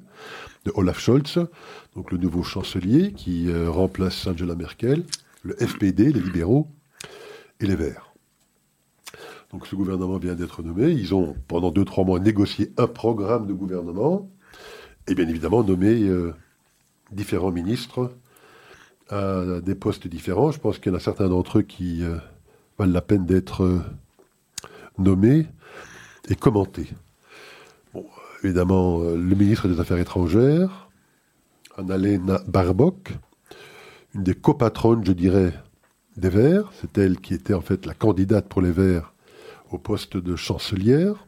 [0.63, 1.45] de Olaf Scholz,
[1.93, 5.03] donc le nouveau chancelier qui euh, remplace Angela Merkel,
[5.41, 6.69] le FPD, les libéraux,
[7.59, 8.13] et les Verts.
[9.51, 13.45] Donc ce gouvernement vient d'être nommé, ils ont pendant deux, trois mois négocié un programme
[13.45, 14.29] de gouvernement,
[15.09, 16.33] et bien évidemment nommé euh,
[17.11, 18.15] différents ministres
[19.13, 20.51] à des postes différents.
[20.51, 22.17] Je pense qu'il y en a certains d'entre eux qui euh,
[22.77, 23.81] valent la peine d'être euh,
[24.97, 25.47] nommés
[26.29, 26.89] et commentés.
[28.43, 30.89] Évidemment, euh, le ministre des Affaires étrangères,
[31.77, 33.13] Annalena Barbock,
[34.15, 35.53] une des copatronnes, je dirais,
[36.17, 36.71] des Verts.
[36.81, 39.13] C'est elle qui était en fait la candidate pour les Verts
[39.71, 41.27] au poste de chancelière.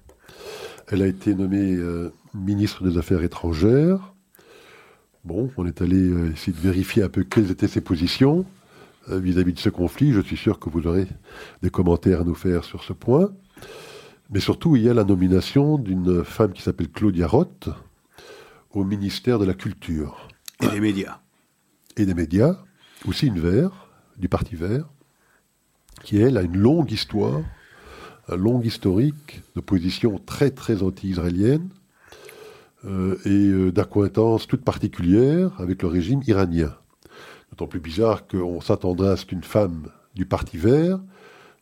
[0.87, 1.79] Elle a été nommée
[2.35, 4.14] ministre des Affaires étrangères.
[5.25, 8.45] Bon, on est allé euh, essayer de vérifier un peu quelles étaient ses positions
[9.09, 10.13] euh, vis-à-vis de ce conflit.
[10.13, 11.07] Je suis sûr que vous aurez
[11.63, 13.31] des commentaires à nous faire sur ce point.
[14.29, 17.69] Mais surtout, il y a la nomination d'une femme qui s'appelle Claudia Roth
[18.71, 20.27] au ministère de la Culture.
[20.61, 21.19] Et des médias.
[21.97, 22.59] Et des médias.
[23.07, 24.85] Aussi une vert, du Parti vert,
[26.03, 27.41] qui, elle, a une longue histoire,
[28.27, 31.69] un long historique de position très, très anti-israélienne
[32.85, 36.73] et euh, d'acquaintance toute particulière avec le régime iranien.
[37.49, 40.99] D'autant plus bizarre qu'on s'attendrait à ce qu'une femme du Parti vert,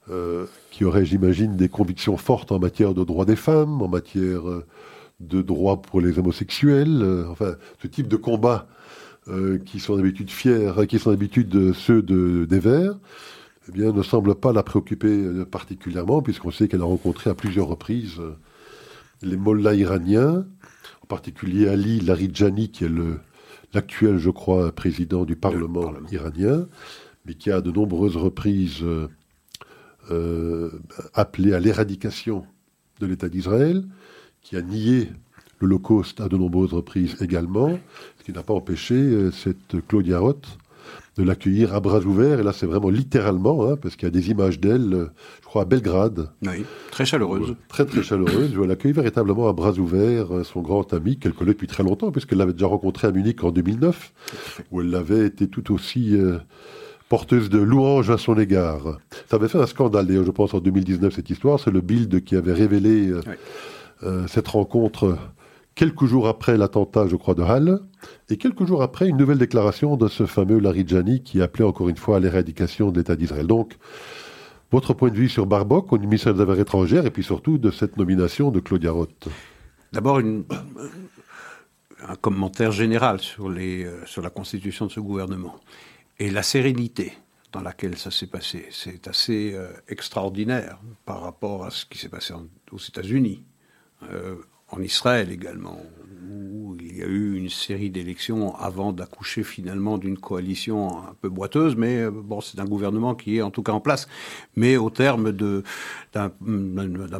[0.09, 4.41] euh, qui aurait, j'imagine, des convictions fortes en matière de droits des femmes, en matière
[5.19, 8.67] de droits pour les homosexuels, enfin, ce type de combats
[9.65, 12.99] qui sont d'habitude fiers, qui sont d'habitude ceux de, des Verts,
[13.69, 17.67] eh bien, ne semble pas la préoccuper particulièrement, puisqu'on sait qu'elle a rencontré à plusieurs
[17.67, 18.19] reprises
[19.23, 20.45] les mollahs iraniens, en
[21.13, 22.91] particulier Ali Larijani, qui est
[23.71, 26.67] l'actuel, je crois, président du Parlement, iranien,
[27.23, 29.07] mais qui a de nombreuses reprises euh,
[30.09, 30.71] euh,
[31.13, 32.47] appelé à l'éradication
[32.99, 33.83] de l'État d'Israël,
[34.41, 35.11] qui a nié
[35.61, 37.77] l'Holocauste à de nombreuses reprises également,
[38.17, 40.57] ce qui n'a pas empêché euh, cette Claudia Roth
[41.17, 42.39] de l'accueillir à bras ouverts.
[42.39, 45.45] Et là, c'est vraiment littéralement, hein, parce qu'il y a des images d'elle, euh, je
[45.45, 46.29] crois, à Belgrade.
[46.41, 47.55] Oui, très chaleureuse.
[47.67, 48.51] très, très chaleureuse.
[48.53, 52.11] Je l'accueille véritablement à bras ouverts, euh, son grand ami, qu'elle connaît depuis très longtemps,
[52.11, 54.13] puisqu'elle l'avait déjà rencontré à Munich en 2009,
[54.71, 56.39] où elle avait été tout aussi euh,
[57.09, 58.97] porteuse de louanges à son égard.
[59.29, 61.59] Ça avait fait un scandale, d'ailleurs, je pense, en 2019, cette histoire.
[61.59, 63.11] C'est le Bild qui avait révélé
[64.27, 65.17] cette rencontre
[65.75, 67.79] quelques jours après l'attentat, je crois, de Halle,
[68.29, 71.97] et quelques jours après une nouvelle déclaration de ce fameux Larijani qui appelait encore une
[71.97, 73.47] fois à l'éradication de l'État d'Israël.
[73.47, 73.77] Donc,
[74.71, 77.69] votre point de vue sur Barbock au ministère des Affaires étrangères et puis surtout de
[77.69, 79.27] cette nomination de Claudia Roth
[79.91, 85.55] D'abord, un commentaire général euh, sur la constitution de ce gouvernement
[86.17, 87.13] et la sérénité
[87.51, 88.65] dans laquelle ça s'est passé.
[88.71, 92.33] C'est assez euh, extraordinaire par rapport à ce qui s'est passé
[92.71, 93.45] aux États-Unis.
[94.09, 94.35] Euh,
[94.73, 95.79] en Israël également,
[96.29, 101.29] où il y a eu une série d'élections avant d'accoucher finalement d'une coalition un peu
[101.29, 104.07] boiteuse, mais euh, bon, c'est un gouvernement qui est en tout cas en place,
[104.55, 106.31] mais au terme d'un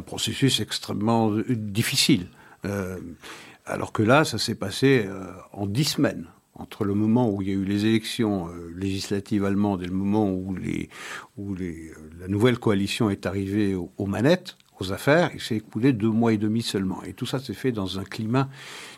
[0.04, 2.26] processus extrêmement euh, difficile.
[2.64, 2.98] Euh,
[3.66, 5.08] alors que là, ça s'est passé
[5.52, 9.82] en dix semaines entre le moment où il y a eu les élections législatives allemandes
[9.82, 10.54] et le moment où,
[11.56, 16.38] la nouvelle coalition est arrivée aux manettes, aux affaires, il s'est écoulé deux mois et
[16.38, 17.02] demi seulement.
[17.04, 18.48] Et tout ça s'est fait dans un climat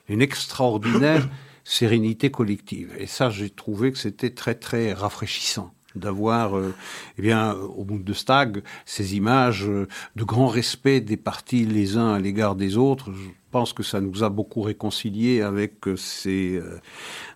[0.08, 1.28] d'une extraordinaire
[1.64, 2.94] sérénité collective.
[2.98, 6.74] Et ça, j'ai trouvé que c'était très, très rafraîchissant d'avoir, euh,
[7.18, 12.54] eh bien, au Bundestag, ces images de grand respect des partis les uns à l'égard
[12.54, 13.12] des autres.
[13.12, 16.78] Je pense que ça nous a beaucoup réconciliés avec euh, ces, euh,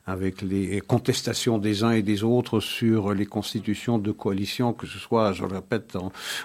[0.07, 4.99] avec les contestations des uns et des autres sur les constitutions de coalition, que ce
[4.99, 5.97] soit, je le répète,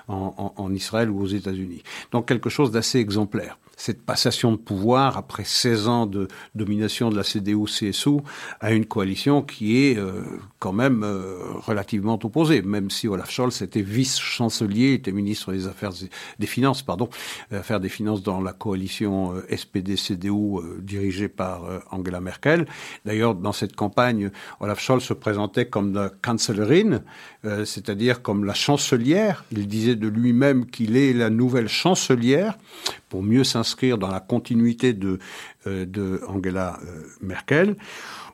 [0.07, 1.83] en, Israël ou aux États-Unis.
[2.11, 7.15] Donc quelque chose d'assez exemplaire cette passation de pouvoir après 16 ans de domination de
[7.15, 8.19] la CDU-CSU
[8.59, 10.23] à une coalition qui est euh,
[10.59, 15.91] quand même euh, relativement opposée, même si Olaf Scholz était vice-chancelier, était ministre des Affaires
[16.39, 17.09] des Finances, pardon,
[17.51, 22.65] euh, Affaires des Finances dans la coalition SPD-CDU dirigée par Angela Merkel.
[23.05, 27.01] D'ailleurs, dans cette campagne, Olaf Scholz se présentait comme la Kanzlerin,
[27.43, 29.43] c'est-à-dire comme la chancelière.
[29.51, 32.57] Il disait de lui-même qu'il est la nouvelle chancelière
[33.09, 35.19] pour mieux s'inscrire dans la continuité de,
[35.67, 37.75] euh, Angela euh, Merkel.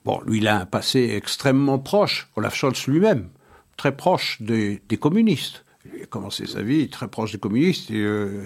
[0.06, 3.30] Bon, lui, il a un passé extrêmement proche, Olaf Scholz lui-même,
[3.78, 8.00] très proche des, des communistes il a commencé sa vie très proche des communistes, et,
[8.00, 8.46] euh,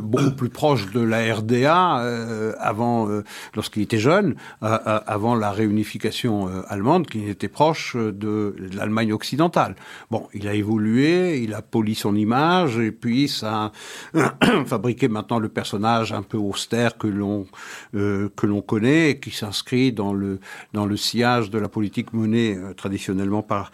[0.00, 3.24] beaucoup plus proche de la RDA euh, avant, euh,
[3.54, 9.76] lorsqu'il était jeune, avant la réunification allemande, qui était proche de, l'Allemagne occidentale.
[10.10, 13.72] Bon, il a évolué, il a poli son image, et puis ça
[14.14, 17.46] a fabriqué maintenant le personnage un peu austère que l'on
[17.92, 20.40] que l'on connaît, et qui s'inscrit dans le
[20.72, 23.70] dans le sillage de la politique menée traditionnellement par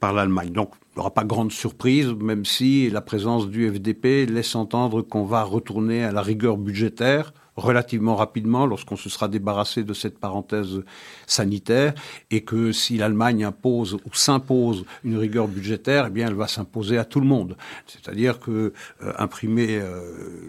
[0.00, 0.50] par l'Allemagne.
[0.50, 5.02] Donc il n'y aura pas grande surprise, même si la présence du FDP laisse entendre
[5.02, 10.18] qu'on va retourner à la rigueur budgétaire relativement rapidement lorsqu'on se sera débarrassé de cette
[10.18, 10.82] parenthèse
[11.26, 11.94] sanitaire
[12.30, 16.96] et que si l'Allemagne impose ou s'impose une rigueur budgétaire, eh bien elle va s'imposer
[16.98, 17.56] à tout le monde.
[17.86, 18.72] C'est-à-dire que
[19.02, 20.00] euh, imprimer euh,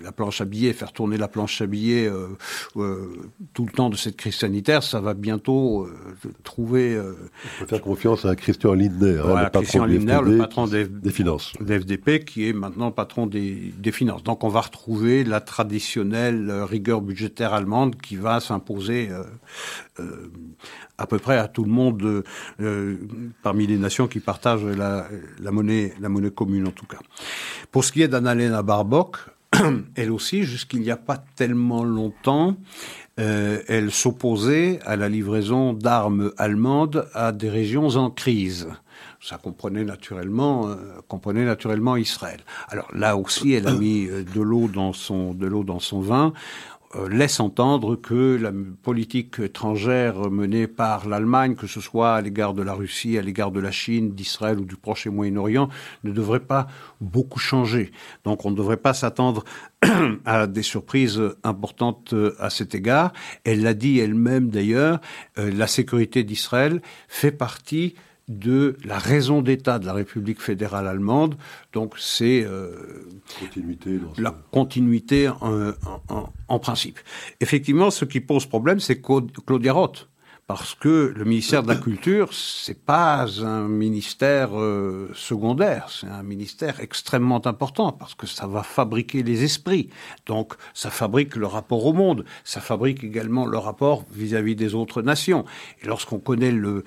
[0.02, 2.28] la planche à billets, faire tourner la planche à billets euh,
[3.54, 5.88] tout le temps de cette crise sanitaire, ça va bientôt
[6.44, 6.98] trouver.
[7.00, 11.12] On peut faire confiance à Christian Lindner, hein, le patron, Lindner, le patron des, des
[11.12, 14.24] finances, FDP, qui est maintenant patron des, des finances.
[14.24, 19.24] Donc on va retrouver la traditionnelle rigueur budgétaire allemande qui va s'imposer euh,
[20.00, 20.32] euh,
[20.98, 22.24] à peu près à tout le monde
[22.62, 22.98] euh,
[23.42, 25.08] parmi les nations qui partagent la,
[25.52, 27.00] monnaie, la monnaie commune en tout cas.
[27.72, 29.18] Pour ce qui est d'Annalena Barbock,
[29.96, 32.58] elle aussi, jusqu'il n'y a pas tellement longtemps,
[33.16, 38.68] elle s'opposait à la livraison d'armes allemandes à des régions en crise
[39.22, 40.68] ça comprenait naturellement,
[41.08, 42.42] comprenait naturellement Israël.
[42.68, 46.34] Alors là aussi, elle a mis de l'eau dans son de l'eau dans son vin
[47.10, 48.52] laisse entendre que la
[48.84, 53.52] politique étrangère menée par l'Allemagne, que ce soit à l'égard de la Russie, à l'égard
[53.52, 55.70] de la Chine, d'Israël ou du Proche et Moyen-Orient,
[56.04, 56.68] ne devrait pas
[57.02, 57.92] beaucoup changer.
[58.24, 59.44] Donc on ne devrait pas s'attendre
[60.26, 63.14] à des surprises importantes euh, à cet égard.
[63.44, 65.00] Elle l'a dit elle-même d'ailleurs,
[65.38, 67.96] euh, la sécurité d'Israël fait partie
[68.28, 71.36] de la raison d'État de la République fédérale allemande.
[71.74, 73.06] Donc c'est euh,
[74.18, 75.30] la continuité
[76.48, 77.00] en, principe.
[77.42, 80.10] Effectivement, ce qui pose problème, c'est Claudia Roth.
[80.46, 86.24] Parce que le ministère de la Culture, c'est pas un ministère euh, secondaire, c'est un
[86.24, 89.90] ministère extrêmement important parce que ça va fabriquer les esprits.
[90.26, 95.02] Donc, ça fabrique le rapport au monde, ça fabrique également le rapport vis-à-vis des autres
[95.02, 95.46] nations.
[95.82, 96.84] Et lorsqu'on connaît le,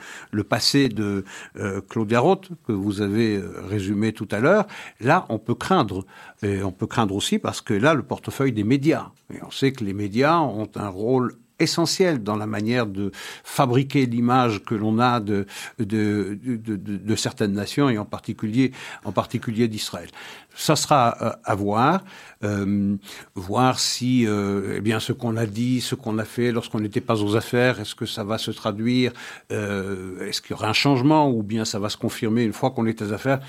[0.48, 1.24] passé de
[1.58, 4.66] euh, Claudia Roth, que vous avez euh, résumé tout à l'heure,
[5.00, 6.04] là, on peut craindre.
[6.42, 9.10] Et on peut craindre aussi parce que là, le portefeuille des médias.
[9.32, 13.10] Et on sait que les médias ont un rôle essentiel dans la manière de
[13.44, 15.46] fabriquer l'image que l'on a de
[15.78, 18.72] de, de, de, certaines nations et en particulier
[19.04, 20.08] en particulier d'Israël.
[20.54, 22.04] Ça sera euh, à voir,
[22.44, 22.96] euh,
[23.34, 27.00] voir si euh, eh bien ce qu'on a dit, ce qu'on a fait lorsqu'on n'était
[27.00, 29.12] pas aux affaires, est-ce que ça va se traduire,
[29.52, 32.70] euh, est-ce qu'il y aura un changement ou bien ça va se confirmer une fois
[32.70, 33.40] qu'on est aux affaires.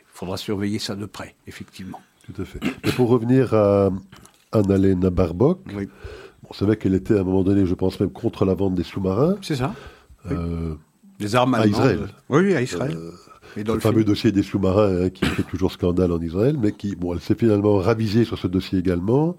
[0.00, 2.00] Il faudra surveiller ça de près, effectivement.
[2.26, 2.60] Tout à fait.
[2.84, 3.90] Et pour revenir à
[4.52, 5.60] Annalena Barbock.
[5.74, 5.88] Oui
[6.52, 8.82] on savait qu'elle était à un moment donné, je pense même contre la vente des
[8.82, 9.36] sous-marins.
[9.40, 9.74] C'est ça.
[10.30, 10.74] Euh,
[11.18, 12.00] des armes à Israël.
[12.28, 12.94] Oui, à Israël.
[12.94, 16.94] Euh, le fameux dossier des sous-marins hein, qui fait toujours scandale en Israël, mais qui,
[16.94, 19.38] bon, elle s'est finalement ravisée sur ce dossier également.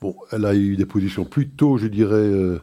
[0.00, 2.60] Bon, elle a eu des positions plutôt, je dirais, euh,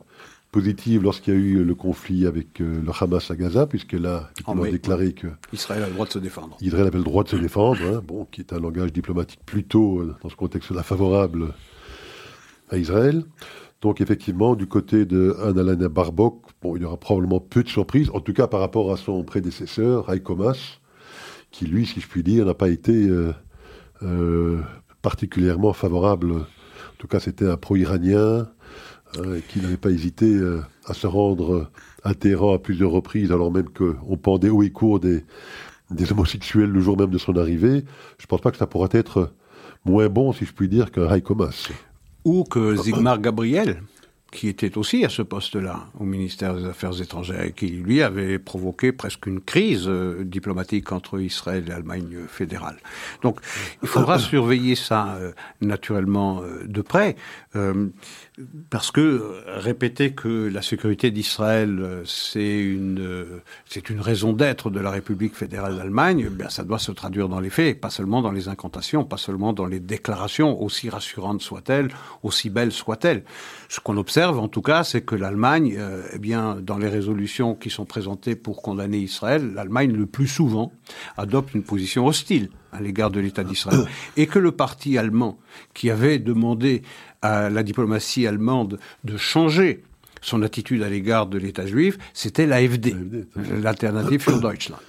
[0.54, 4.54] positives lorsqu'il y a eu le conflit avec le Hamas à Gaza, puisqu'elle a ah
[4.72, 6.56] déclaré que Israël a le droit de se défendre.
[6.62, 10.02] Israël avait le droit de se défendre, hein, bon, qui est un langage diplomatique plutôt,
[10.24, 11.54] dans ce contexte-là, favorable
[12.70, 13.26] à Israël.
[13.86, 18.10] Donc effectivement, du côté de Annalena Barbock, bon, il y aura probablement peu de surprises,
[18.16, 20.80] en tout cas par rapport à son prédécesseur, Heiko Maas,
[21.52, 23.32] qui lui, si je puis dire, n'a pas été euh,
[24.02, 24.60] euh,
[25.04, 26.32] particulièrement favorable.
[26.32, 28.48] En tout cas, c'était un pro-iranien
[29.18, 30.36] euh, qui n'avait pas hésité
[30.88, 31.70] à se rendre
[32.04, 35.24] à Téhéran à plusieurs reprises, alors même qu'on pendait haut et court des,
[36.10, 37.86] homosexuels le jour même de son arrivée.
[38.18, 39.32] Je ne pense pas que ça pourrait être
[39.86, 41.70] moins bon, si je puis dire, qu'un Heiko Maas
[42.26, 43.82] ou que Zigmar Gabriel,
[44.36, 48.38] qui était aussi à ce poste-là au ministère des Affaires étrangères et qui, lui, avait
[48.38, 52.78] provoqué presque une crise euh, diplomatique entre Israël et l'Allemagne fédérale.
[53.22, 53.40] Donc,
[53.82, 57.16] il faudra surveiller ça euh, naturellement euh, de près.
[58.70, 64.70] Parce que répéter que la sécurité d'Israël euh, c'est une euh, c'est une raison d'être
[64.70, 67.90] de la République fédérale d'Allemagne, eh bien ça doit se traduire dans les faits, pas
[67.90, 71.90] seulement dans les incantations, pas seulement dans les déclarations, aussi rassurantes soient-elles,
[72.24, 73.24] aussi belles soient-elles.
[73.70, 77.56] Ce qu'on observe en tout cas, c'est que l'Allemagne, euh, eh bien dans les résolutions
[77.56, 80.74] qui sont présentées pour condamner Israël, l'Allemagne le plus souvent
[81.16, 83.86] adopte une position hostile à l'égard de l'État d'Israël,
[84.18, 85.38] et que le parti allemand
[85.74, 86.82] qui avait demandé
[87.26, 89.84] à la diplomatie allemande de changer
[90.22, 92.96] son attitude à l'égard de l'État juif, c'était l'AFD,
[93.62, 94.80] l'Alternative für Deutschland.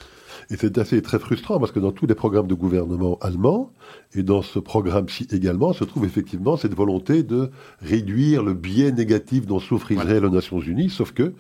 [0.49, 3.73] Et c'est assez très frustrant parce que dans tous les programmes de gouvernement allemands,
[4.15, 9.45] et dans ce programme-ci également, se trouve effectivement cette volonté de réduire le biais négatif
[9.45, 11.35] dont souffre Israël aux Nations Unies, sauf que,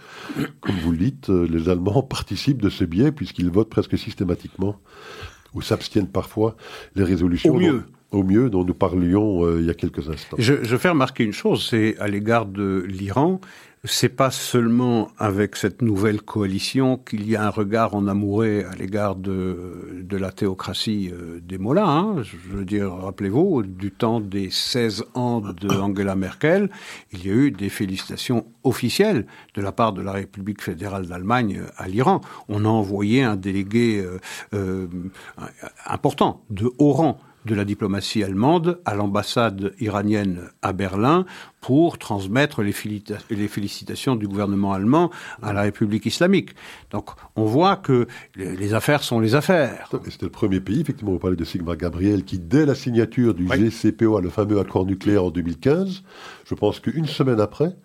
[0.60, 4.80] comme vous le dites, euh, les Allemands participent de ce biais puisqu'ils votent presque systématiquement
[5.54, 6.56] ou s'abstiennent parfois
[6.96, 7.54] les résolutions.
[7.54, 10.36] Au mieux au mieux dont nous parlions euh, il y a quelques instants.
[10.38, 13.40] Je, je fais remarquer une chose, c'est à l'égard de l'Iran,
[13.86, 18.74] c'est pas seulement avec cette nouvelle coalition qu'il y a un regard en amoureux à
[18.74, 21.88] l'égard de, de la théocratie euh, des Mollahs.
[21.88, 22.22] Hein.
[22.22, 26.70] Je veux dire, rappelez-vous, du temps des 16 ans de Angela Merkel,
[27.12, 31.62] il y a eu des félicitations officielles de la part de la République fédérale d'Allemagne
[31.76, 32.20] à l'Iran.
[32.48, 34.18] On a envoyé un délégué euh,
[34.54, 34.88] euh,
[35.86, 41.24] important de haut rang de la diplomatie allemande à l'ambassade iranienne à Berlin
[41.60, 45.10] pour transmettre les, félicitations du gouvernement allemand
[45.42, 46.50] à la République islamique.
[46.90, 49.88] Donc on voit que les affaires sont les affaires.
[50.10, 53.46] C'était le premier pays, effectivement, vous parlez de Sigmar Gabriel, qui dès la signature du
[53.46, 56.02] GCPO, le fameux accord nucléaire en 2015,
[56.44, 57.76] je pense qu'une semaine après,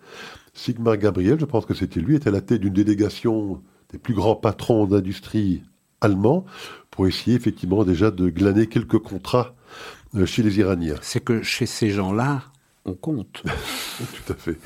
[0.54, 4.14] Sigmar Gabriel, je pense que c'était lui, était à la tête d'une délégation des plus
[4.14, 5.62] grands patrons d'industrie
[6.02, 6.44] allemands
[6.90, 9.54] pour essayer effectivement déjà de glaner quelques contrats
[10.14, 10.96] euh, chez les Iraniens.
[11.00, 12.42] C'est que chez ces gens-là,
[12.84, 13.42] on compte.
[13.98, 14.58] Tout à fait.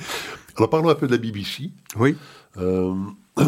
[0.57, 1.71] Alors parlons un peu de la BBC.
[1.97, 2.17] Oui.
[2.57, 2.95] Euh,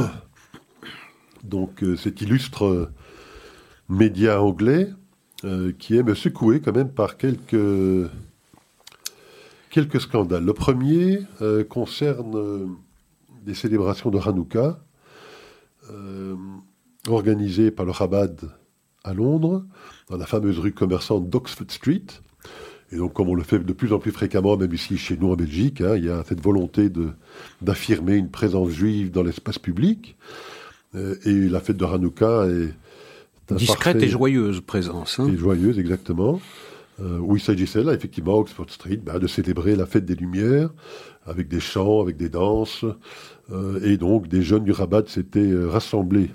[1.45, 2.91] donc euh, cet illustre
[3.89, 4.91] média anglais
[5.79, 8.11] qui aime secouer quand même par quelques,
[9.71, 10.45] quelques scandales.
[10.45, 11.21] Le premier
[11.69, 12.77] concerne
[13.47, 14.81] des célébrations de Hanouka
[17.11, 18.51] organisées par le Chabad
[19.05, 19.65] à Londres,
[20.09, 22.05] dans la fameuse rue commerçante d'Oxford Street.
[22.91, 25.31] Et donc, comme on le fait de plus en plus fréquemment, même ici chez nous
[25.31, 26.91] en Belgique, hein, il y a cette volonté
[27.61, 30.17] d'affirmer une présence juive dans l'espace public.
[30.95, 35.21] Euh, et la fête de Hanouka est discrète et joyeuse présence.
[35.21, 35.29] Hein.
[35.29, 36.41] Et joyeuse, exactement.
[36.99, 40.71] où il s'agissait là, effectivement, à Oxford Street, bah, de célébrer la fête des Lumières,
[41.27, 42.85] avec des chants, avec des danses.
[43.85, 46.31] et donc, des jeunes du Rabat s'étaient rassemblés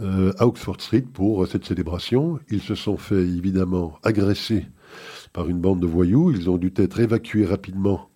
[0.00, 2.40] à Oxford Street pour cette célébration.
[2.50, 4.66] Ils se sont fait évidemment agresser
[5.32, 6.32] par une bande de voyous.
[6.32, 8.08] Ils ont dû être évacués rapidement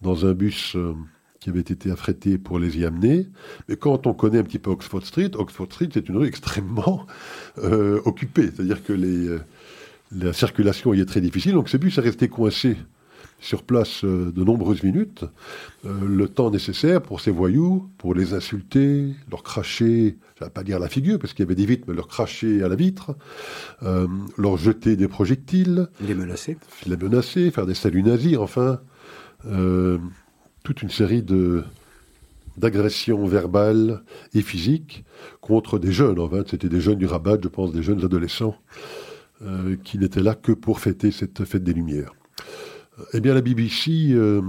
[0.00, 0.76] dans un bus
[1.42, 3.26] qui avait été affrété pour les y amener.
[3.68, 7.04] Mais quand on connaît un petit peu Oxford Street, Oxford Street, c'est une rue extrêmement
[7.58, 8.44] euh, occupée.
[8.44, 9.40] C'est-à-dire que euh,
[10.12, 11.54] la circulation y est très difficile.
[11.54, 12.76] Donc ces bus est resté coincé
[13.42, 15.24] sur place euh, de nombreuses minutes,
[15.84, 20.62] le temps nécessaire pour ces voyous, pour les insulter, leur cracher, je ne vais pas
[20.62, 23.16] dire la figure, parce qu'il y avait des vitres, mais leur cracher à la vitre,
[24.38, 25.88] leur jeter des projectiles.
[26.00, 26.56] Les menacer.
[26.86, 28.80] Les menacer, faire des saluts nazis, enfin
[30.62, 31.64] toute une série de
[32.56, 34.02] d'agressions verbales
[34.34, 35.04] et physiques
[35.40, 36.18] contre des jeunes.
[36.18, 38.56] En fait, c'était des jeunes du Rabat, je pense, des jeunes adolescents
[39.42, 42.12] euh, qui n'étaient là que pour fêter cette fête des Lumières.
[43.14, 44.42] Eh bien, la BBC euh,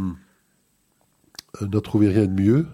[1.61, 2.65] n'a trouvé rien de mieux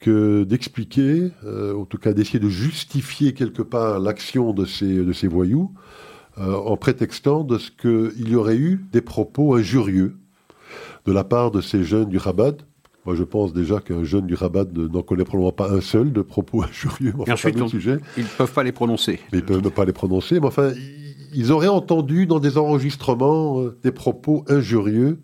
[0.00, 5.12] que d'expliquer, euh, en tout cas d'essayer de justifier quelque part l'action de ces, de
[5.12, 5.72] ces voyous,
[6.36, 10.16] en prétextant de ce qu'il y aurait eu des propos injurieux
[11.06, 12.56] de la part de ces jeunes du Rabat.
[13.04, 16.22] Moi, je pense déjà qu'un jeune du Rabat n'en connaît probablement pas un seul de
[16.22, 17.12] propos injurieux.
[17.18, 17.98] Enfin, ensuite, sujet.
[18.16, 19.20] ils ne peuvent pas les prononcer.
[19.32, 20.40] Mais ils ne peuvent pas les prononcer.
[20.40, 21.03] Mais enfin, ils
[21.50, 25.18] auraient entendu dans des enregistrements euh, des propos injurieux.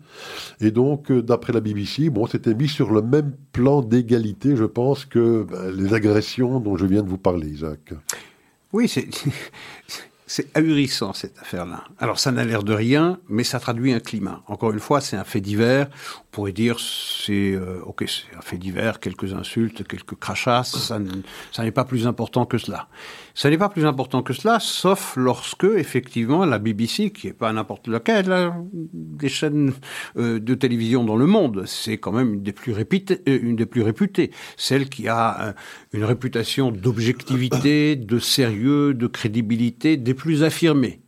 [0.59, 4.65] Et donc, euh, d'après la BBC, bon, c'était mis sur le même plan d'égalité, je
[4.65, 7.93] pense, que ben, les agressions dont je viens de vous parler, Isaac.
[8.73, 9.07] Oui, c'est
[10.31, 11.83] c'est ahurissant cette affaire-là.
[11.99, 14.43] Alors ça n'a l'air de rien, mais ça traduit un climat.
[14.47, 15.89] Encore une fois, c'est un fait divers.
[16.19, 20.63] On pourrait dire c'est euh, ok, c'est un fait divers, quelques insultes, quelques crachats.
[20.63, 22.87] Ça, n'est pas plus important que cela.
[23.35, 27.51] Ça n'est pas plus important que cela, sauf lorsque effectivement la BBC, qui n'est pas
[27.51, 29.73] n'importe laquelle, hein, des chaînes
[30.17, 33.57] euh, de télévision dans le monde, c'est quand même une des plus réputées, euh, une
[33.57, 35.55] des plus réputées, celle qui a
[35.91, 40.99] une réputation d'objectivité, de sérieux, de crédibilité, plus affirmée,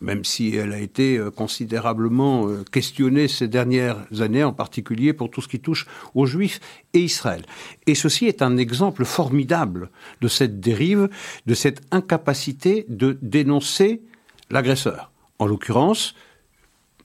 [0.00, 5.30] même si elle a été euh, considérablement euh, questionnée ces dernières années, en particulier pour
[5.30, 5.86] tout ce qui touche
[6.16, 6.58] aux Juifs
[6.92, 7.42] et Israël.
[7.86, 9.90] Et ceci est un exemple formidable
[10.20, 11.08] de cette dérive,
[11.46, 14.02] de cette incapacité de dénoncer
[14.50, 15.12] l'agresseur.
[15.38, 16.16] En l'occurrence,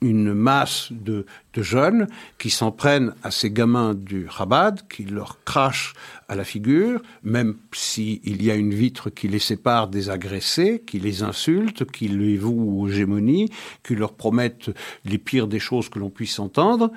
[0.04, 1.26] une masse de,
[1.56, 5.94] jeunes qui s'en prennent à ces gamins du Chabad, qui leur crachent
[6.28, 10.98] à la figure, même s'il y a une vitre qui les sépare des agressés, qui
[10.98, 13.50] les insulte, qui les vouent aux gémonies,
[13.82, 14.70] qui leur promettent
[15.04, 16.90] les pires des choses que l'on puisse entendre.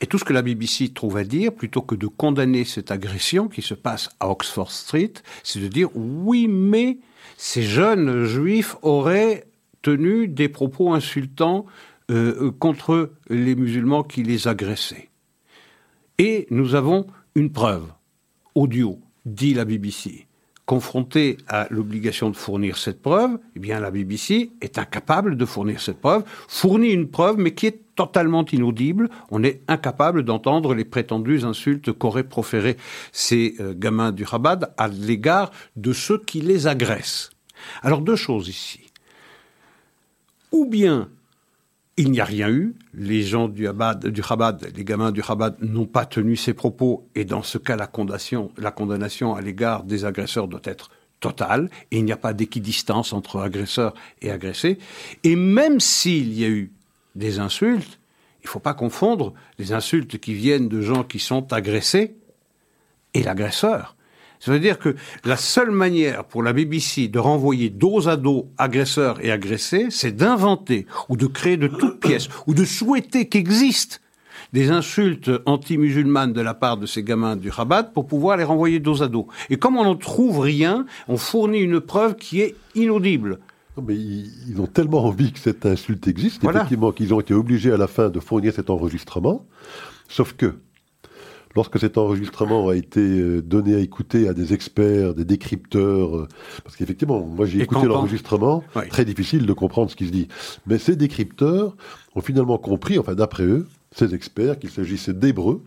[0.00, 3.48] Et tout ce que la BBC trouve à dire, plutôt que de condamner cette agression
[3.48, 6.98] qui se passe à Oxford Street, c'est de dire oui, mais
[7.36, 9.47] ces jeunes juifs auraient
[9.96, 11.66] des propos insultants
[12.10, 15.10] euh, contre les musulmans qui les agressaient.
[16.18, 17.86] Et nous avons une preuve,
[18.54, 20.26] audio, dit la BBC.
[20.66, 25.80] Confrontée à l'obligation de fournir cette preuve, eh bien la BBC est incapable de fournir
[25.80, 29.08] cette preuve, fournit une preuve mais qui est totalement inaudible.
[29.30, 32.76] On est incapable d'entendre les prétendues insultes qu'auraient proférées
[33.12, 37.30] ces euh, gamins du Rabat à l'égard de ceux qui les agressent.
[37.82, 38.87] Alors deux choses ici
[40.52, 41.08] ou bien
[41.98, 43.68] il n'y a rien eu, les gens du,
[44.04, 47.74] du Chabad, les gamins du Chabad n'ont pas tenu ces propos, et dans ce cas,
[47.74, 52.16] la condamnation, la condamnation à l'égard des agresseurs doit être totale, et il n'y a
[52.16, 54.78] pas d'équidistance entre agresseur et agressé.
[55.24, 56.70] Et même s'il y a eu
[57.16, 57.98] des insultes,
[58.42, 62.14] il ne faut pas confondre les insultes qui viennent de gens qui sont agressés
[63.12, 63.96] et l'agresseur.
[64.40, 68.48] Ça veut dire que la seule manière pour la BBC de renvoyer dos à dos
[68.56, 74.00] agresseurs et agressés, c'est d'inventer ou de créer de toutes pièces ou de souhaiter qu'existent
[74.52, 78.80] des insultes anti-musulmanes de la part de ces gamins du Rabat pour pouvoir les renvoyer
[78.80, 79.28] dos à dos.
[79.50, 83.40] Et comme on n'en trouve rien, on fournit une preuve qui est inaudible.
[83.82, 87.76] mais ils, ont tellement envie que cette insulte existe, effectivement, qu'ils ont été obligés à
[87.76, 89.44] la fin de fournir cet enregistrement.
[90.08, 90.54] Sauf que,
[91.58, 96.28] lorsque cet enregistrement a été euh, donné à écouter à des experts, des décrypteurs, euh,
[96.62, 100.28] parce qu'effectivement, moi j'ai écouté l'enregistrement, très difficile de comprendre ce qui se dit.
[100.68, 101.76] Mais ces décrypteurs
[102.14, 105.60] ont finalement compris, enfin d'après eux, ces experts, qu'il s'agissait d'hébreux,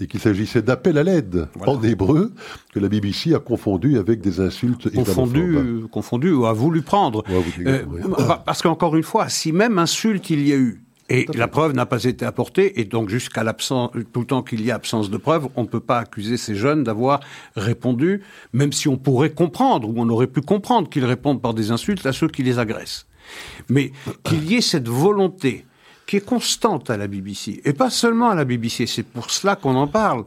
[0.00, 2.30] et qu'il s'agissait d'appel à l'aide en hébreu
[2.72, 7.24] que la BBC a confondu avec des insultes confondu, confondu ou a voulu prendre.
[7.66, 7.84] Euh,
[8.46, 11.86] parce qu'encore une fois, si même insulte il y a eu, et la preuve n'a
[11.86, 15.16] pas été apportée, et donc jusqu'à l'absence, tout le temps qu'il y a absence de
[15.16, 17.20] preuve, on ne peut pas accuser ces jeunes d'avoir
[17.56, 21.70] répondu, même si on pourrait comprendre, ou on aurait pu comprendre qu'ils répondent par des
[21.70, 23.06] insultes à ceux qui les agressent.
[23.68, 23.92] Mais
[24.22, 25.64] qu'il y ait cette volonté
[26.06, 29.56] qui est constante à la BBC, et pas seulement à la BBC, c'est pour cela
[29.56, 30.24] qu'on en parle,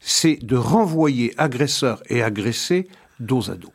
[0.00, 2.88] c'est de renvoyer agresseurs et agressés
[3.20, 3.72] dos à dos.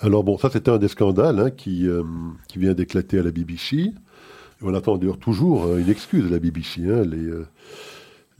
[0.00, 2.02] Alors bon, ça c'était un des scandales hein, qui, euh,
[2.48, 3.92] qui vient d'éclater à la BBC.
[4.62, 6.82] On attend d'ailleurs toujours hein, une excuse de la BBC.
[6.82, 7.02] Hein.
[7.04, 7.46] les, euh,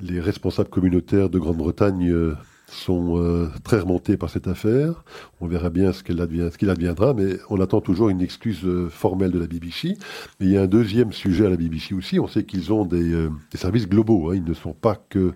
[0.00, 2.34] les responsables communautaires de Grande-Bretagne euh,
[2.72, 5.04] sont euh, très remontés par cette affaire.
[5.40, 9.30] On verra bien ce qu'il advient, adviendra, mais on attend toujours une excuse euh, formelle
[9.30, 9.96] de la BBC.
[10.40, 12.18] Mais il y a un deuxième sujet à la BBC aussi.
[12.18, 14.30] On sait qu'ils ont des, euh, services globaux.
[14.30, 14.36] Hein.
[14.36, 15.32] Ils ne sont pas que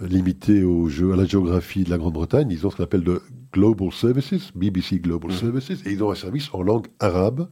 [0.00, 2.48] limités au jeu, à la géographie de la Grande-Bretagne.
[2.50, 3.22] Ils ont ce qu'on appelle de
[3.52, 5.34] Global Services, BBC Global mmh.
[5.34, 7.48] Services, et ils ont un service en langue arabe,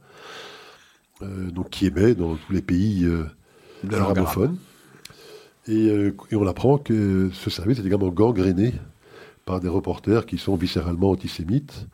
[1.51, 3.07] donc qui émet dans tous les pays
[3.91, 4.57] arabophones.
[5.67, 8.73] Et, et, on apprend que ce service est également gangréné
[9.45, 11.87] par des reporters qui sont viscéralement antisémites,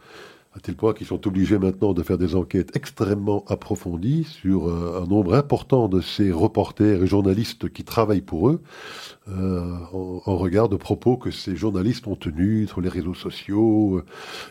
[0.54, 5.02] à tel point qu'ils sont obligés maintenant de faire des enquêtes extrêmement approfondies sur euh,
[5.02, 8.62] un nombre important de ces reporters et journalistes qui travaillent pour eux,
[9.30, 14.06] euh, en, regard de propos que ces journalistes ont tenus sur les réseaux sociaux euh,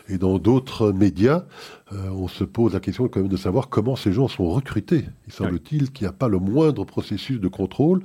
[0.09, 1.43] et dans d'autres médias.
[1.91, 5.05] on se pose la question quand même de savoir comment ces gens sont recrutés.
[5.27, 8.01] Il semble-t-il qu'il n'y a pas le moindre processus de contrôle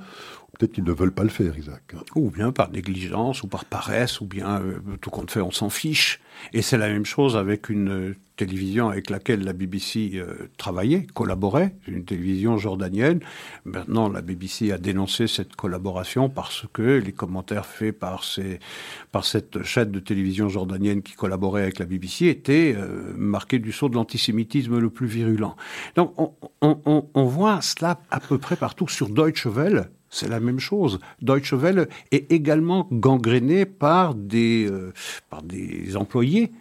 [0.57, 1.93] Peut-être qu'ils ne veulent pas le faire, Isaac.
[2.15, 5.69] Ou bien par négligence, ou par paresse, ou bien euh, tout compte fait, on s'en
[5.69, 6.19] fiche.
[6.53, 11.05] Et c'est la même chose avec une euh, télévision avec laquelle la BBC euh, travaillait,
[11.13, 13.19] collaborait, une télévision jordanienne.
[13.65, 19.91] Maintenant, la BBC a dénoncé cette collaboration parce que les commentaires faits par, cette chaîne
[19.91, 22.75] de télévision jordanienne qui collaborait avec la BBC étaient
[23.15, 25.55] marqués du saut de l'antisémitisme le plus virulent.
[25.95, 30.39] Donc, on, on, on voit cela à peu près partout sur Deutsche Welle c'est la
[30.39, 30.99] même chose.
[31.21, 34.93] Deutsche Welle est également gangréné par des, euh,
[35.29, 36.51] par des employés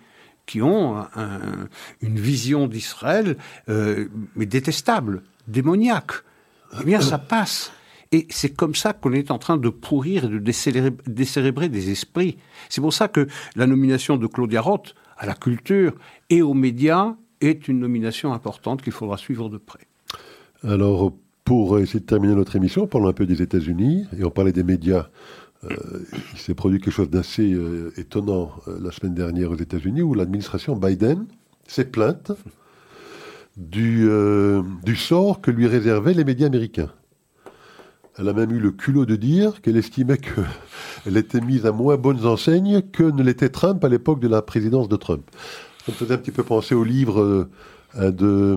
[0.47, 1.05] qui ont
[2.01, 3.37] une vision d'Israël,
[3.69, 6.13] euh, détestable, démoniaque.
[6.81, 7.73] Eh bien, ça passe.
[8.13, 10.39] Et c'est comme ça qu'on est en train de pourrir et de
[11.07, 12.39] décérébrer des esprits.
[12.69, 13.27] C'est pour ça que
[13.57, 15.95] la nomination de Claudia Roth à la culture
[16.31, 19.87] et aux médias est une nomination importante qu'il faudra suivre de près.
[20.63, 21.13] Alors,
[21.47, 24.65] pour essayer de terminer notre émission, parlons un peu des États-Unis et on parlait des
[24.65, 25.07] médias.
[25.65, 25.77] Euh,
[26.33, 30.13] il s'est produit quelque chose d'assez euh, étonnant euh, la semaine dernière aux États-Unis où
[30.13, 31.25] l'administration Biden
[31.69, 32.33] s'est plainte
[33.57, 34.09] du,
[34.85, 36.91] du sort que lui réservaient les médias américains.
[38.19, 41.97] Elle a même eu le culot de dire qu'elle estimait qu'elle était mise à moins
[41.97, 45.25] bonnes enseignes que ne l'était Trump à l'époque de la présidence de Trump.
[45.87, 47.49] Ça me faisait un petit peu penser au livre
[47.99, 48.57] de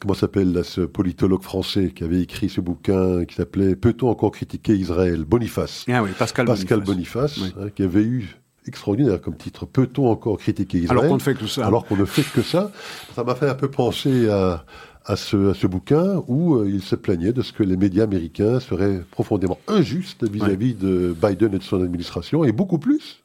[0.00, 4.74] comment s'appelle ce politologue français qui avait écrit ce bouquin qui s'appelait Peut-on encore critiquer
[4.74, 5.24] Israël?
[5.24, 5.84] Boniface.
[5.90, 9.66] Ah oui, Pascal, Pascal Boniface, hein, qui avait eu extraordinaire comme titre.
[9.66, 10.98] Peut-on encore critiquer Israël?
[10.98, 11.66] Alors qu'on ne fait que ça.
[11.66, 12.70] Alors qu'on ne fait que ça.
[13.14, 14.64] Ça m'a fait un peu penser à,
[15.04, 18.04] à, ce, à ce bouquin où euh, il se plaignait de ce que les médias
[18.04, 23.22] américains seraient profondément injustes vis-à-vis de Biden et de son administration, et beaucoup plus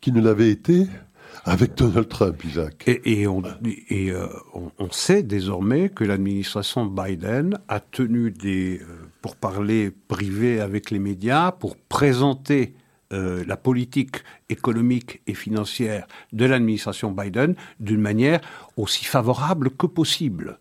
[0.00, 0.86] qu'ils ne l'avaient été
[1.44, 2.88] avec Donald Trump, Isaac.
[3.04, 4.28] Et, on, euh,
[4.78, 8.86] on, sait désormais que l'administration Biden a tenu des euh,
[9.20, 12.74] pourparlers privés avec les médias pour présenter
[13.12, 18.40] euh, la politique économique et financière de l'administration Biden d'une manière
[18.76, 20.58] aussi favorable que possible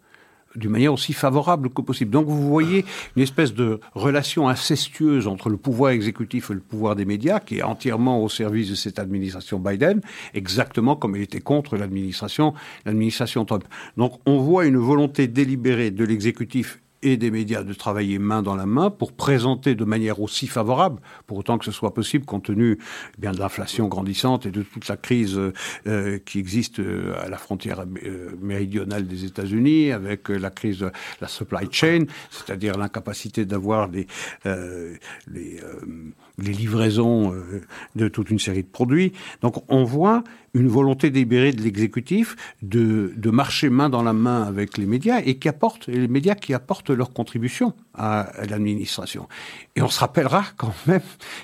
[0.55, 2.11] d'une manière aussi favorable que possible.
[2.11, 2.85] Donc vous voyez
[3.15, 7.57] une espèce de relation incestueuse entre le pouvoir exécutif et le pouvoir des médias qui
[7.57, 10.01] est entièrement au service de cette administration Biden,
[10.33, 12.53] exactement comme elle était contre l'administration
[12.85, 13.63] l'administration Trump.
[13.97, 18.55] Donc on voit une volonté délibérée de l'exécutif et des médias de travailler main dans
[18.55, 22.45] la main pour présenter de manière aussi favorable, pour autant que ce soit possible, compte
[22.45, 22.79] tenu
[23.17, 25.39] eh bien de l'inflation grandissante et de toute la crise
[25.87, 30.91] euh, qui existe euh, à la frontière euh, méridionale des États-Unis, avec la crise de
[31.21, 34.07] la supply chain, c'est-à-dire l'incapacité d'avoir les,
[35.27, 35.59] les,
[36.37, 37.33] les, livraisons
[37.95, 39.13] de toute une série de produits.
[39.41, 40.23] Donc on voit
[40.53, 45.39] une volonté délibérée de l'exécutif de, marcher main dans la main avec les médias et
[45.39, 49.27] qui apportent, les médias qui apportent leur contribution à l'administration.
[49.75, 51.01] Et on se rappellera quand même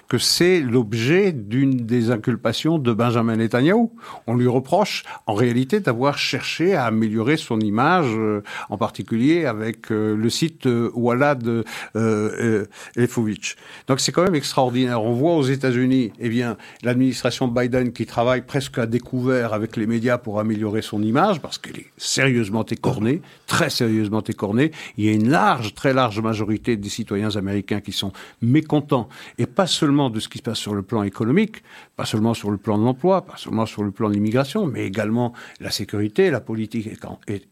[0.08, 3.90] que c'est l'objet d'une des inculpations de Benjamin Netanyahu.
[4.28, 9.92] On lui reproche en réalité d'avoir cherché à améliorer son image, euh, en particulier avec
[9.92, 11.66] euh, le site euh, Walad
[11.96, 12.66] euh,
[12.96, 13.56] Lefovitch.
[13.88, 14.79] Donc c'est quand même extraordinaire.
[14.88, 19.88] On voit aux États-Unis, eh bien, l'administration Biden qui travaille presque à découvert avec les
[19.88, 24.72] médias pour améliorer son image, parce qu'elle est sérieusement écornée, très sérieusement écornée.
[24.98, 28.12] Il y a une large, très large majorité des citoyens américains qui sont
[28.42, 31.64] mécontents, et pas seulement de ce qui se passe sur le plan économique,
[31.96, 34.86] pas seulement sur le plan de l'emploi, pas seulement sur le plan de l'immigration, mais
[34.86, 36.90] également la sécurité, la politique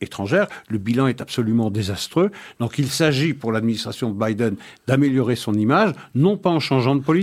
[0.02, 0.48] étrangère.
[0.70, 2.32] Le bilan est absolument désastreux.
[2.60, 4.56] Donc il s'agit pour l'administration de Biden
[4.88, 7.17] d'améliorer son image, non pas en changeant de politique,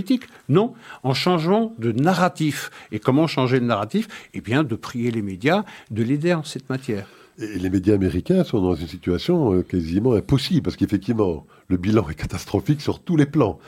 [0.49, 0.73] non,
[1.03, 2.69] en changeant de narratif.
[2.91, 4.07] Et comment changer de narratif?
[4.33, 7.07] Eh bien, de prier les médias, de l'aider en cette matière.
[7.37, 12.07] Et les médias américains sont dans une situation euh, quasiment impossible, parce qu'effectivement, le bilan
[12.09, 13.59] est catastrophique sur tous les plans.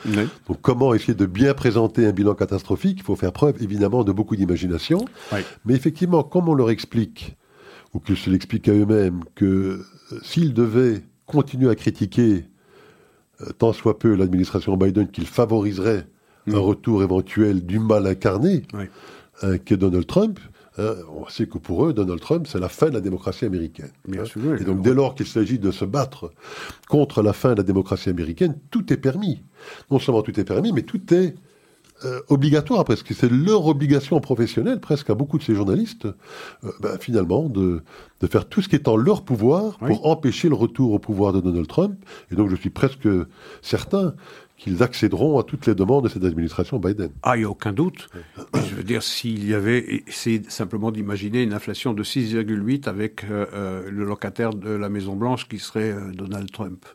[0.47, 2.99] Donc comment essayer de bien présenter un bilan catastrophique?
[2.99, 5.03] Il faut faire preuve évidemment de beaucoup d'imagination.
[5.65, 7.36] Mais effectivement, comme on leur explique,
[7.93, 12.45] ou qu'ils se l'expliquent à eux-mêmes, que euh, s'ils devaient continuer à critiquer
[13.41, 16.07] euh, tant soit peu l'administration Biden, qu'ils favoriseraient
[16.48, 16.56] un mm.
[16.56, 18.64] retour éventuel du mal incarné
[19.66, 20.39] qu'est Donald Trump,
[20.80, 23.89] Hein, on sait que pour eux, Donald Trump, c'est la fin de la démocratie américaine.
[24.08, 24.26] Bien hein.
[24.26, 26.32] sûr, et donc, dès lors qu'il s'agit de se battre
[26.88, 29.41] contre la fin de la démocratie américaine, tout est permis.
[29.89, 31.34] Non seulement tout est permis, mais tout est
[32.06, 36.72] euh, obligatoire, parce que c'est leur obligation professionnelle, presque à beaucoup de ces journalistes, euh,
[36.80, 37.82] ben, finalement, de,
[38.22, 41.34] de, faire tout ce qui est en leur pouvoir pour empêcher le retour au pouvoir
[41.34, 41.98] de Donald Trump.
[42.32, 43.08] Et donc, je suis presque
[43.64, 44.14] certain
[44.58, 47.12] qu'ils accéderont à toutes les demandes de cette administration Biden.
[47.24, 48.10] Ah, il n'y a aucun doute.
[48.53, 53.45] Je veux dire, s'il y avait, c'est simplement d'imaginer une inflation de 6,8 avec euh,
[53.53, 56.86] euh, le locataire de la Maison Blanche qui serait euh, Donald Trump.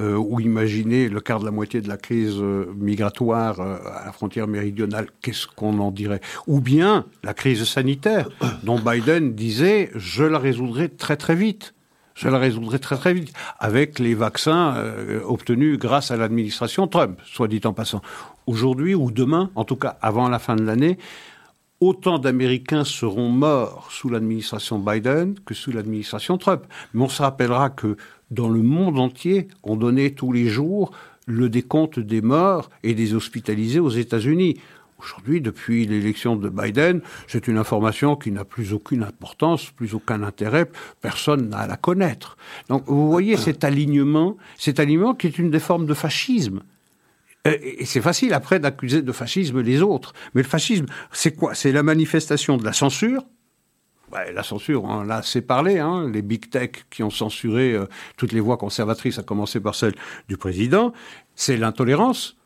[0.00, 2.40] ou imaginer le quart de la moitié de la crise
[2.76, 6.20] migratoire à la frontière méridionale, qu'est-ce qu'on en dirait?
[6.46, 8.28] Ou bien la crise sanitaire,
[8.64, 11.74] dont Biden disait, je la résoudrai très très vite.
[12.14, 17.20] Je la résoudrai très très vite avec les vaccins euh, obtenus grâce à l'administration Trump,
[17.24, 18.02] soit dit en passant.
[18.46, 20.98] Aujourd'hui ou demain, en tout cas avant la fin de l'année,
[21.80, 26.64] autant d'Américains seront morts sous l'administration Biden que sous l'administration Trump.
[26.94, 27.96] Mais on se rappellera que
[28.30, 30.92] dans le monde entier, on donnait tous les jours
[31.26, 34.58] le décompte des morts et des hospitalisés aux États-Unis.
[35.02, 40.22] Aujourd'hui, depuis l'élection de Biden, c'est une information qui n'a plus aucune importance, plus aucun
[40.22, 42.36] intérêt, personne n'a à la connaître.
[42.68, 46.62] Donc vous voyez cet alignement, cet alignement qui est une des formes de fascisme.
[47.44, 50.12] Et c'est facile après d'accuser de fascisme les autres.
[50.34, 51.56] Mais le fascisme, c'est quoi?
[51.56, 53.24] C'est la manifestation de la censure.
[54.12, 57.86] la censure, on l'a assez parlé, hein, les big tech qui ont censuré euh,
[58.16, 59.94] toutes les voix conservatrices, à commencer par celle
[60.28, 60.92] du président.
[61.34, 62.36] C'est l'intolérance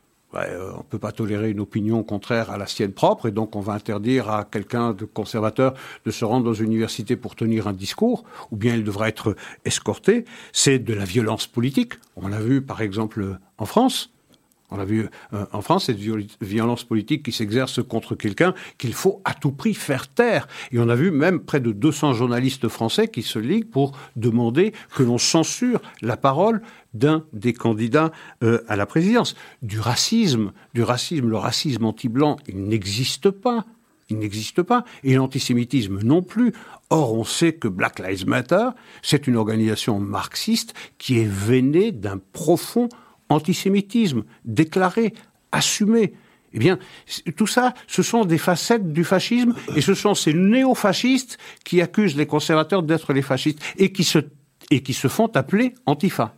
[0.45, 3.55] euh, on ne peut pas tolérer une opinion contraire à la sienne propre, et donc
[3.55, 5.73] on va interdire à quelqu'un de conservateur
[6.05, 9.35] de se rendre dans une université pour tenir un discours, ou bien il devra être
[9.65, 10.25] escorté.
[10.51, 11.93] C'est de la violence politique.
[12.15, 14.11] On l'a vu par exemple en France.
[14.69, 19.21] On a vu euh, en France cette violence politique qui s'exerce contre quelqu'un qu'il faut
[19.23, 20.47] à tout prix faire taire.
[20.71, 24.73] Et on a vu même près de 200 journalistes français qui se liguent pour demander
[24.93, 26.61] que l'on censure la parole
[26.93, 28.11] d'un des candidats
[28.43, 29.35] euh, à la présidence.
[29.61, 33.65] Du racisme, du racisme, le racisme anti-blanc, il n'existe pas.
[34.09, 34.83] Il n'existe pas.
[35.03, 36.53] Et l'antisémitisme non plus.
[36.89, 38.69] Or, on sait que Black Lives Matter,
[39.01, 42.89] c'est une organisation marxiste qui est veinée d'un profond
[43.29, 45.13] antisémitisme déclaré,
[45.51, 46.13] assumé.
[46.53, 46.79] Eh bien,
[47.35, 52.15] tout ça, ce sont des facettes du fascisme, et ce sont ces néo-fascistes qui accusent
[52.15, 54.19] les conservateurs d'être les fascistes, et qui se,
[54.71, 56.33] et qui se font appeler antifa.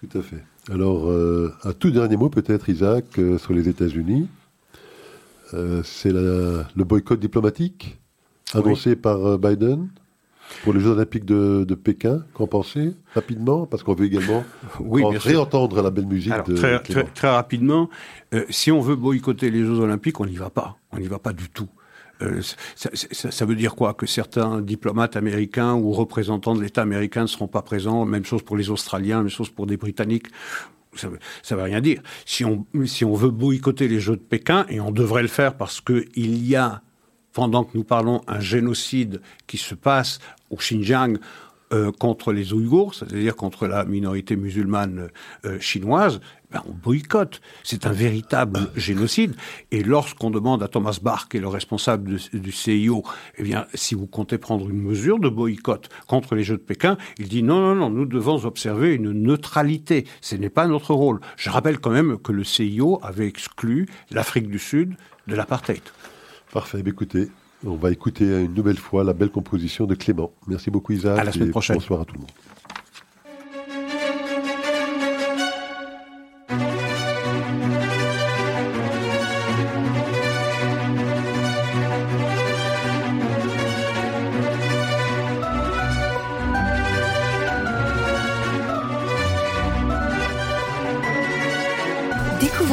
[0.00, 0.42] Tout à fait.
[0.70, 4.28] Alors, euh, un tout dernier mot peut-être, Isaac, euh, sur les États-Unis.
[5.54, 7.98] Euh, c'est le boycott diplomatique
[8.52, 9.88] annoncé par Biden.
[10.64, 14.44] Pour les Jeux Olympiques de, Pékin, qu'en pensez Rapidement, parce qu'on veut également
[14.80, 17.88] oui, réentendre la belle musique de très, très, rapidement,
[18.34, 20.76] euh, si on veut boycotter les Jeux Olympiques, on n'y va pas.
[20.92, 21.68] On n'y va pas du tout.
[22.22, 22.40] Euh,
[22.74, 23.94] ça, veut dire quoi?
[23.94, 28.04] Que certains diplomates américains ou représentants de l'État américain ne seront pas présents.
[28.04, 30.26] Même chose pour les Australiens, même chose pour des Britanniques.
[30.94, 32.02] Ça veut, ça veut rien dire.
[32.26, 35.56] Si on, si on veut boycotter les Jeux de Pékin, et on devrait le faire
[35.56, 36.82] parce qu'il y a
[37.38, 40.18] pendant que nous parlons un génocide qui se passe
[40.50, 41.18] au Xinjiang
[41.72, 45.08] euh, contre les Ouïghours, c'est-à-dire contre la minorité musulmane
[45.44, 46.18] euh, chinoise,
[46.50, 47.40] ben on boycotte.
[47.62, 49.36] C'est un véritable génocide.
[49.70, 53.04] Et lorsqu'on demande à Thomas Bach, qui est le responsable du CIO,
[53.36, 56.98] eh bien, si vous comptez prendre une mesure de boycott contre les Jeux de Pékin,
[57.18, 60.08] il dit non, non, non, nous devons observer une neutralité.
[60.22, 61.20] Ce n'est pas notre rôle.
[61.36, 64.96] Je rappelle quand même que le CIO avait exclu l'Afrique du Sud
[65.28, 65.82] de l'apartheid.
[66.52, 66.82] Parfait.
[66.86, 67.28] Écoutez,
[67.64, 70.32] on va écouter une nouvelle fois la belle composition de Clément.
[70.46, 71.18] Merci beaucoup Isaac.
[71.18, 71.76] À la semaine prochaine.
[71.76, 72.30] Bonsoir à tout le monde.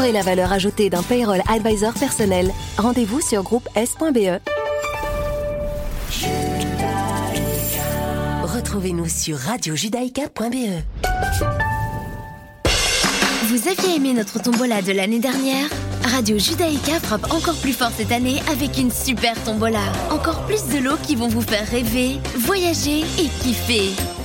[0.06, 2.52] Découvrez la valeur ajoutée d'un payroll advisor personnel.
[2.78, 4.40] Rendez-vous sur groupe S.be.
[8.44, 10.84] Retrouvez-nous sur radiojudaïka.be.
[13.48, 15.68] Vous aviez aimé notre tombola de l'année dernière?
[16.04, 19.82] Radio Judaïka frappe encore plus fort cette année avec une super tombola.
[20.12, 23.90] Encore plus de lots qui vont vous faire rêver, voyager et kiffer.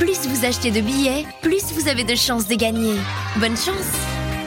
[0.00, 2.96] plus vous achetez de billets, plus vous avez de chances de gagner.
[3.36, 4.09] Bonne chance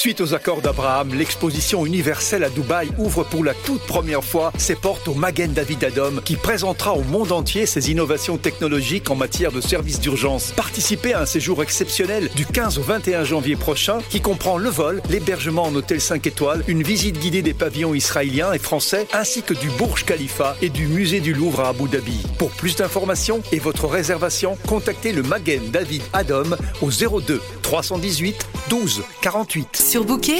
[0.00, 4.74] Suite aux accords d'Abraham, l'exposition universelle à Dubaï ouvre pour la toute première fois ses
[4.74, 9.52] portes au Magen David Adom qui présentera au monde entier ses innovations technologiques en matière
[9.52, 10.52] de services d'urgence.
[10.56, 15.02] Participez à un séjour exceptionnel du 15 au 21 janvier prochain qui comprend le vol,
[15.10, 19.52] l'hébergement en hôtel 5 étoiles, une visite guidée des pavillons israéliens et français ainsi que
[19.52, 22.22] du Burj Khalifa et du musée du Louvre à Abu Dhabi.
[22.38, 29.02] Pour plus d'informations et votre réservation, contactez le Magen David Adom au 02 318 12
[29.20, 29.89] 48.
[29.90, 30.38] Sur Bouquet,